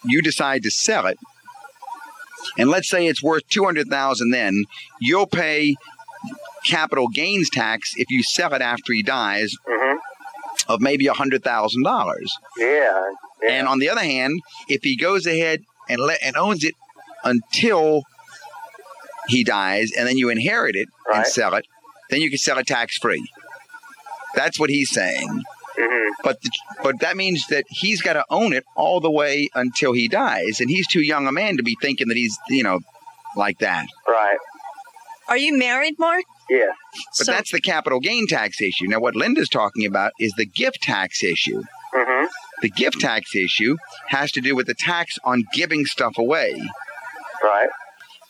[0.03, 1.17] you decide to sell it,
[2.59, 4.65] and let's say it's worth two hundred thousand, then
[5.01, 5.75] you'll pay
[6.65, 9.97] capital gains tax if you sell it after he dies Mhm.
[10.67, 12.31] of maybe a hundred thousand dollars.
[12.57, 13.01] Yeah.
[13.43, 13.51] yeah.
[13.51, 16.73] And on the other hand, if he goes ahead and let and owns it
[17.23, 18.03] until
[19.27, 21.65] he dies, and then you inherit it and sell it,
[22.09, 23.23] then you can sell it tax free.
[24.35, 25.43] That's what he's saying.
[25.77, 26.09] Mhm.
[26.23, 26.49] But the,
[26.83, 30.59] but that means that he's got to own it all the way until he dies,
[30.59, 32.79] and he's too young a man to be thinking that he's you know
[33.35, 33.87] like that.
[34.07, 34.37] Right.
[35.27, 36.23] Are you married, Mark?
[36.49, 36.65] Yeah.
[37.17, 38.87] But So- that's the capital gain tax issue.
[38.87, 41.63] Now, what Linda's talking about is the gift tax issue.
[41.93, 42.27] Mhm.
[42.61, 43.77] The gift tax issue
[44.09, 46.61] has to do with the tax on giving stuff away.
[47.43, 47.69] Right.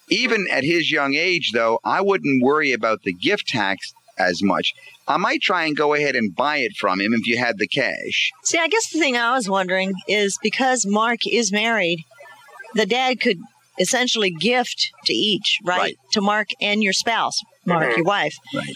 [0.10, 4.74] even at his young age, though, I wouldn't worry about the gift tax as much.
[5.08, 7.68] I might try and go ahead and buy it from him if you had the
[7.68, 8.32] cash.
[8.44, 12.04] See, I guess the thing I was wondering is because Mark is married,
[12.76, 13.40] the dad could
[13.80, 15.80] essentially gift to each, right?
[15.80, 15.98] Right.
[16.12, 18.08] To Mark and your spouse, Mark, your mm-hmm.
[18.08, 18.36] wife.
[18.54, 18.76] Right.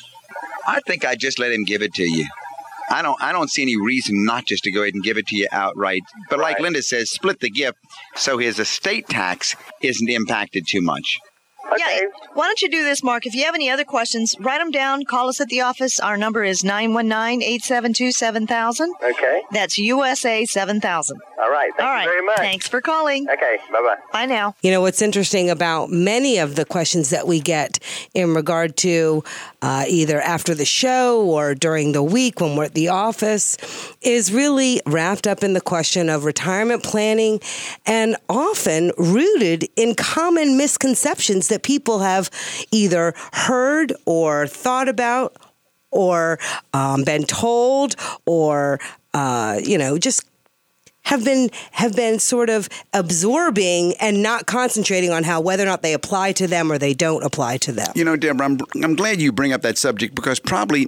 [0.68, 2.28] I think I'd just let him give it to you.
[2.92, 5.28] I don't I don't see any reason not just to go ahead and give it
[5.28, 6.02] to you outright.
[6.30, 6.64] But like Right.
[6.64, 7.78] Linda says, split the gift
[8.16, 11.20] so his estate tax isn't impacted too much.
[11.74, 12.02] Okay.
[12.02, 12.28] Yeah.
[12.34, 13.26] Why don't you do this, Mark?
[13.26, 15.06] If you have any other questions, write them down.
[15.06, 16.00] Call us at the office.
[16.00, 18.94] Our number is 919 872 7000.
[19.04, 19.42] Okay.
[19.52, 21.20] That's USA 7000.
[21.40, 21.72] All right.
[21.78, 22.38] Thank All you very much.
[22.38, 23.30] Thanks for calling.
[23.30, 23.58] Okay.
[23.72, 23.96] Bye bye.
[24.12, 24.56] Bye now.
[24.62, 27.80] You know, what's interesting about many of the questions that we get
[28.14, 29.24] in regard to
[29.62, 33.58] uh, either after the show or during the week when we're at the office
[34.02, 37.40] is really wrapped up in the question of retirement planning
[37.86, 42.30] and often rooted in common misconceptions that people have
[42.72, 45.36] either heard or thought about
[45.92, 46.40] or
[46.74, 47.96] um, been told
[48.26, 48.80] or,
[49.14, 50.26] uh, you know, just
[51.04, 55.82] have been have been sort of absorbing and not concentrating on how whether or not
[55.82, 57.92] they apply to them or they don't apply to them.
[57.96, 60.88] You know, Deborah, I'm, I'm glad you bring up that subject because probably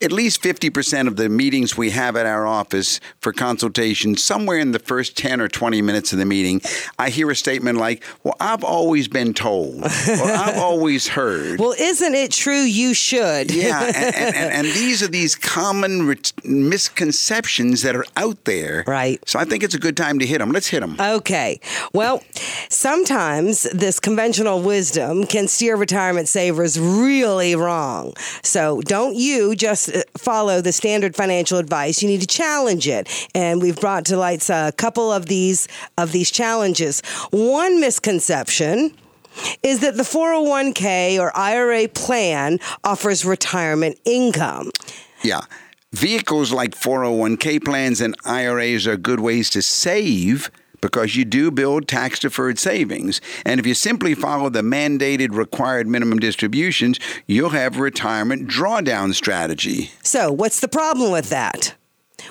[0.00, 4.72] at least 50% of the meetings we have at our office for consultation, somewhere in
[4.72, 6.60] the first 10 or 20 minutes of the meeting,
[6.98, 9.86] I hear a statement like, Well, I've always been told, or
[10.22, 11.58] I've always heard.
[11.60, 13.50] Well, isn't it true you should?
[13.50, 18.84] yeah, and, and, and, and these are these common ret- misconceptions that are out there.
[18.86, 19.20] Right.
[19.28, 20.50] So I think it's a good time to hit them.
[20.52, 20.96] Let's hit them.
[21.00, 21.60] Okay.
[21.92, 22.22] Well,
[22.68, 28.14] sometimes this conventional wisdom can steer retirement savers really wrong.
[28.42, 32.02] So don't you just uh, follow the standard financial advice.
[32.02, 36.12] You need to challenge it, and we've brought to light a couple of these of
[36.12, 37.02] these challenges.
[37.30, 38.96] One misconception
[39.62, 44.70] is that the 401k or IRA plan offers retirement income.
[45.22, 45.42] Yeah.
[45.92, 50.50] Vehicles like 401k plans and IRAs are good ways to save
[50.84, 53.18] because you do build tax deferred savings.
[53.46, 59.14] And if you simply follow the mandated required minimum distributions, you'll have a retirement drawdown
[59.14, 59.92] strategy.
[60.02, 61.74] So, what's the problem with that?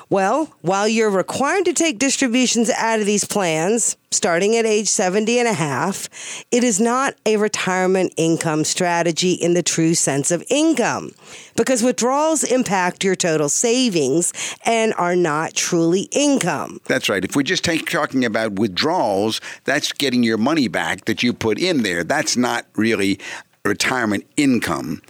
[0.10, 5.40] Well, while you're required to take distributions out of these plans starting at age 70
[5.40, 6.08] and a half,
[6.52, 11.12] it is not a retirement income strategy in the true sense of income
[11.56, 14.32] because withdrawals impact your total savings
[14.66, 16.80] and are not truly income.
[16.86, 17.24] That's right.
[17.24, 21.58] If we're just take, talking about withdrawals, that's getting your money back that you put
[21.60, 22.04] in there.
[22.04, 23.20] That's not really
[23.66, 25.02] retirement income.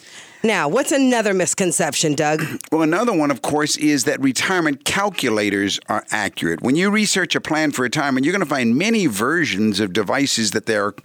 [0.45, 2.43] Now, what's another misconception, Doug?
[2.73, 6.63] Well, another one, of course, is that retirement calculators are accurate.
[6.63, 10.51] When you research a plan for retirement, you're going to find many versions of devices
[10.51, 10.95] that there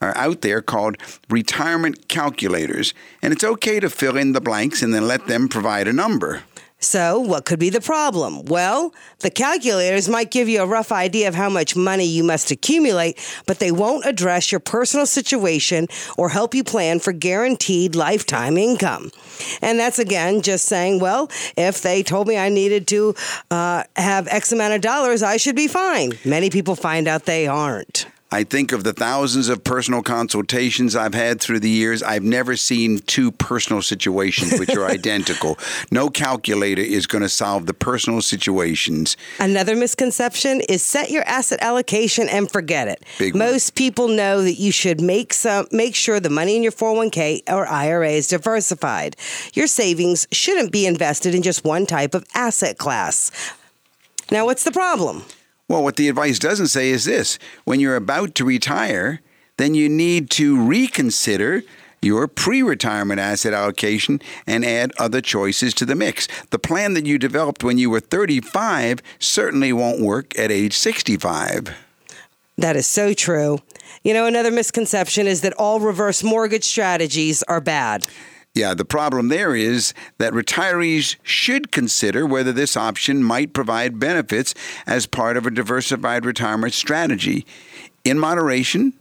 [0.00, 0.96] are out there called
[1.28, 2.94] retirement calculators.
[3.20, 6.44] And it's okay to fill in the blanks and then let them provide a number.
[6.80, 8.44] So, what could be the problem?
[8.44, 12.52] Well, the calculators might give you a rough idea of how much money you must
[12.52, 18.56] accumulate, but they won't address your personal situation or help you plan for guaranteed lifetime
[18.56, 19.10] income.
[19.60, 23.14] And that's again just saying, well, if they told me I needed to
[23.50, 26.12] uh, have X amount of dollars, I should be fine.
[26.24, 28.06] Many people find out they aren't.
[28.30, 32.02] I think of the thousands of personal consultations I've had through the years.
[32.02, 35.58] I've never seen two personal situations which are identical.
[35.90, 39.16] No calculator is going to solve the personal situations.
[39.40, 43.02] Another misconception is set your asset allocation and forget it.
[43.18, 43.38] Big one.
[43.38, 47.42] Most people know that you should make some make sure the money in your 401k
[47.48, 49.16] or IRA is diversified.
[49.54, 53.30] Your savings shouldn't be invested in just one type of asset class.
[54.30, 55.24] Now, what's the problem?
[55.68, 59.20] Well, what the advice doesn't say is this when you're about to retire,
[59.58, 61.62] then you need to reconsider
[62.00, 66.26] your pre retirement asset allocation and add other choices to the mix.
[66.50, 71.74] The plan that you developed when you were 35 certainly won't work at age 65.
[72.56, 73.58] That is so true.
[74.02, 78.06] You know, another misconception is that all reverse mortgage strategies are bad.
[78.58, 84.52] Yeah, the problem there is that retirees should consider whether this option might provide benefits
[84.84, 87.46] as part of a diversified retirement strategy.
[88.02, 88.94] In moderation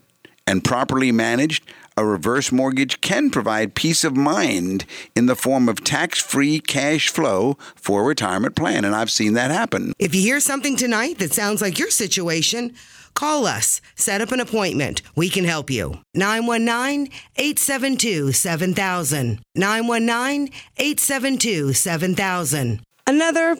[0.45, 4.86] and properly managed, a reverse mortgage can provide peace of mind
[5.16, 8.86] in the form of tax free cash flow for a retirement plan.
[8.86, 9.93] And I've seen that happen.
[9.97, 12.76] If you hear something tonight that sounds like your situation,
[13.18, 13.82] call us.
[13.95, 15.01] Set up an appointment.
[15.15, 15.99] We can help you.
[16.13, 19.39] 919 872 7000.
[19.55, 22.82] 919 872 7000.
[23.07, 23.57] Another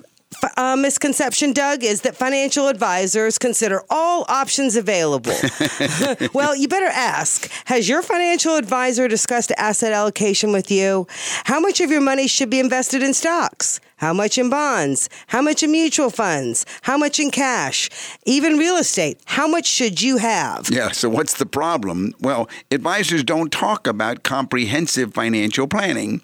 [0.58, 5.36] uh, misconception, Doug, is that financial advisors consider all options available.
[6.34, 11.08] well, you better ask Has your financial advisor discussed asset allocation with you?
[11.46, 13.80] How much of your money should be invested in stocks?
[13.98, 15.10] How much in bonds?
[15.26, 16.68] How much in mutual funds?
[16.84, 17.90] How much in cash?
[18.26, 19.20] Even real estate.
[19.26, 20.70] How much should you have?
[20.70, 22.14] Yeah, so what's the problem?
[22.20, 26.22] Well, advisors don't talk about comprehensive financial planning.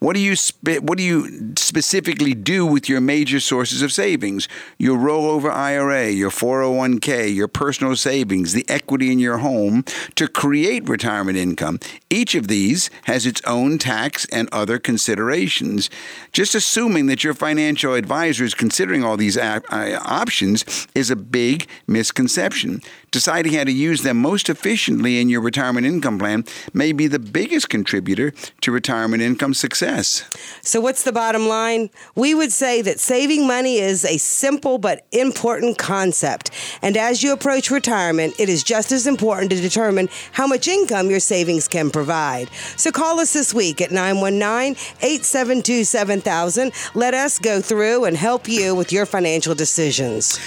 [0.00, 4.48] What do you spe- what do you specifically do with your major sources of savings?
[4.78, 9.84] Your rollover IRA, your 401k, your personal savings, the equity in your home
[10.14, 11.80] to create retirement income.
[12.08, 15.90] Each of these has its own tax and other considerations.
[16.32, 21.68] Just assuming that your financial advisor is considering all these uh, options is a big
[21.86, 22.80] misconception.
[23.10, 27.18] Deciding how to use them most efficiently in your retirement income plan may be the
[27.18, 30.24] biggest contributor to retirement income success.
[30.62, 31.90] So, what's the bottom line?
[32.14, 36.52] We would say that saving money is a simple but important concept.
[36.82, 41.10] And as you approach retirement, it is just as important to determine how much income
[41.10, 42.48] your savings can provide.
[42.76, 46.72] So, call us this week at 919 872 7000.
[46.94, 50.38] Let us go through and help you with your financial decisions.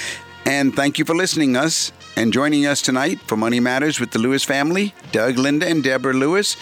[0.45, 4.19] And thank you for listening us and joining us tonight for Money Matters with the
[4.19, 6.57] Lewis family, Doug, Linda, and Deborah Lewis.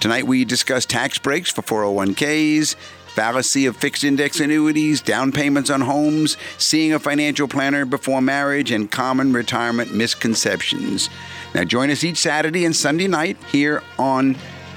[0.00, 2.74] Tonight we discuss tax breaks for 401ks,
[3.14, 8.70] fallacy of fixed index annuities, down payments on homes, seeing a financial planner before marriage,
[8.70, 11.08] and common retirement misconceptions.
[11.54, 14.34] Now join us each Saturday and Sunday night here on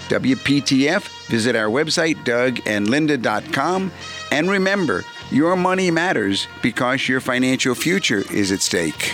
[0.09, 1.28] WPTF.
[1.28, 3.91] Visit our website, dougandlinda.com.
[4.32, 9.13] And remember, your money matters because your financial future is at stake.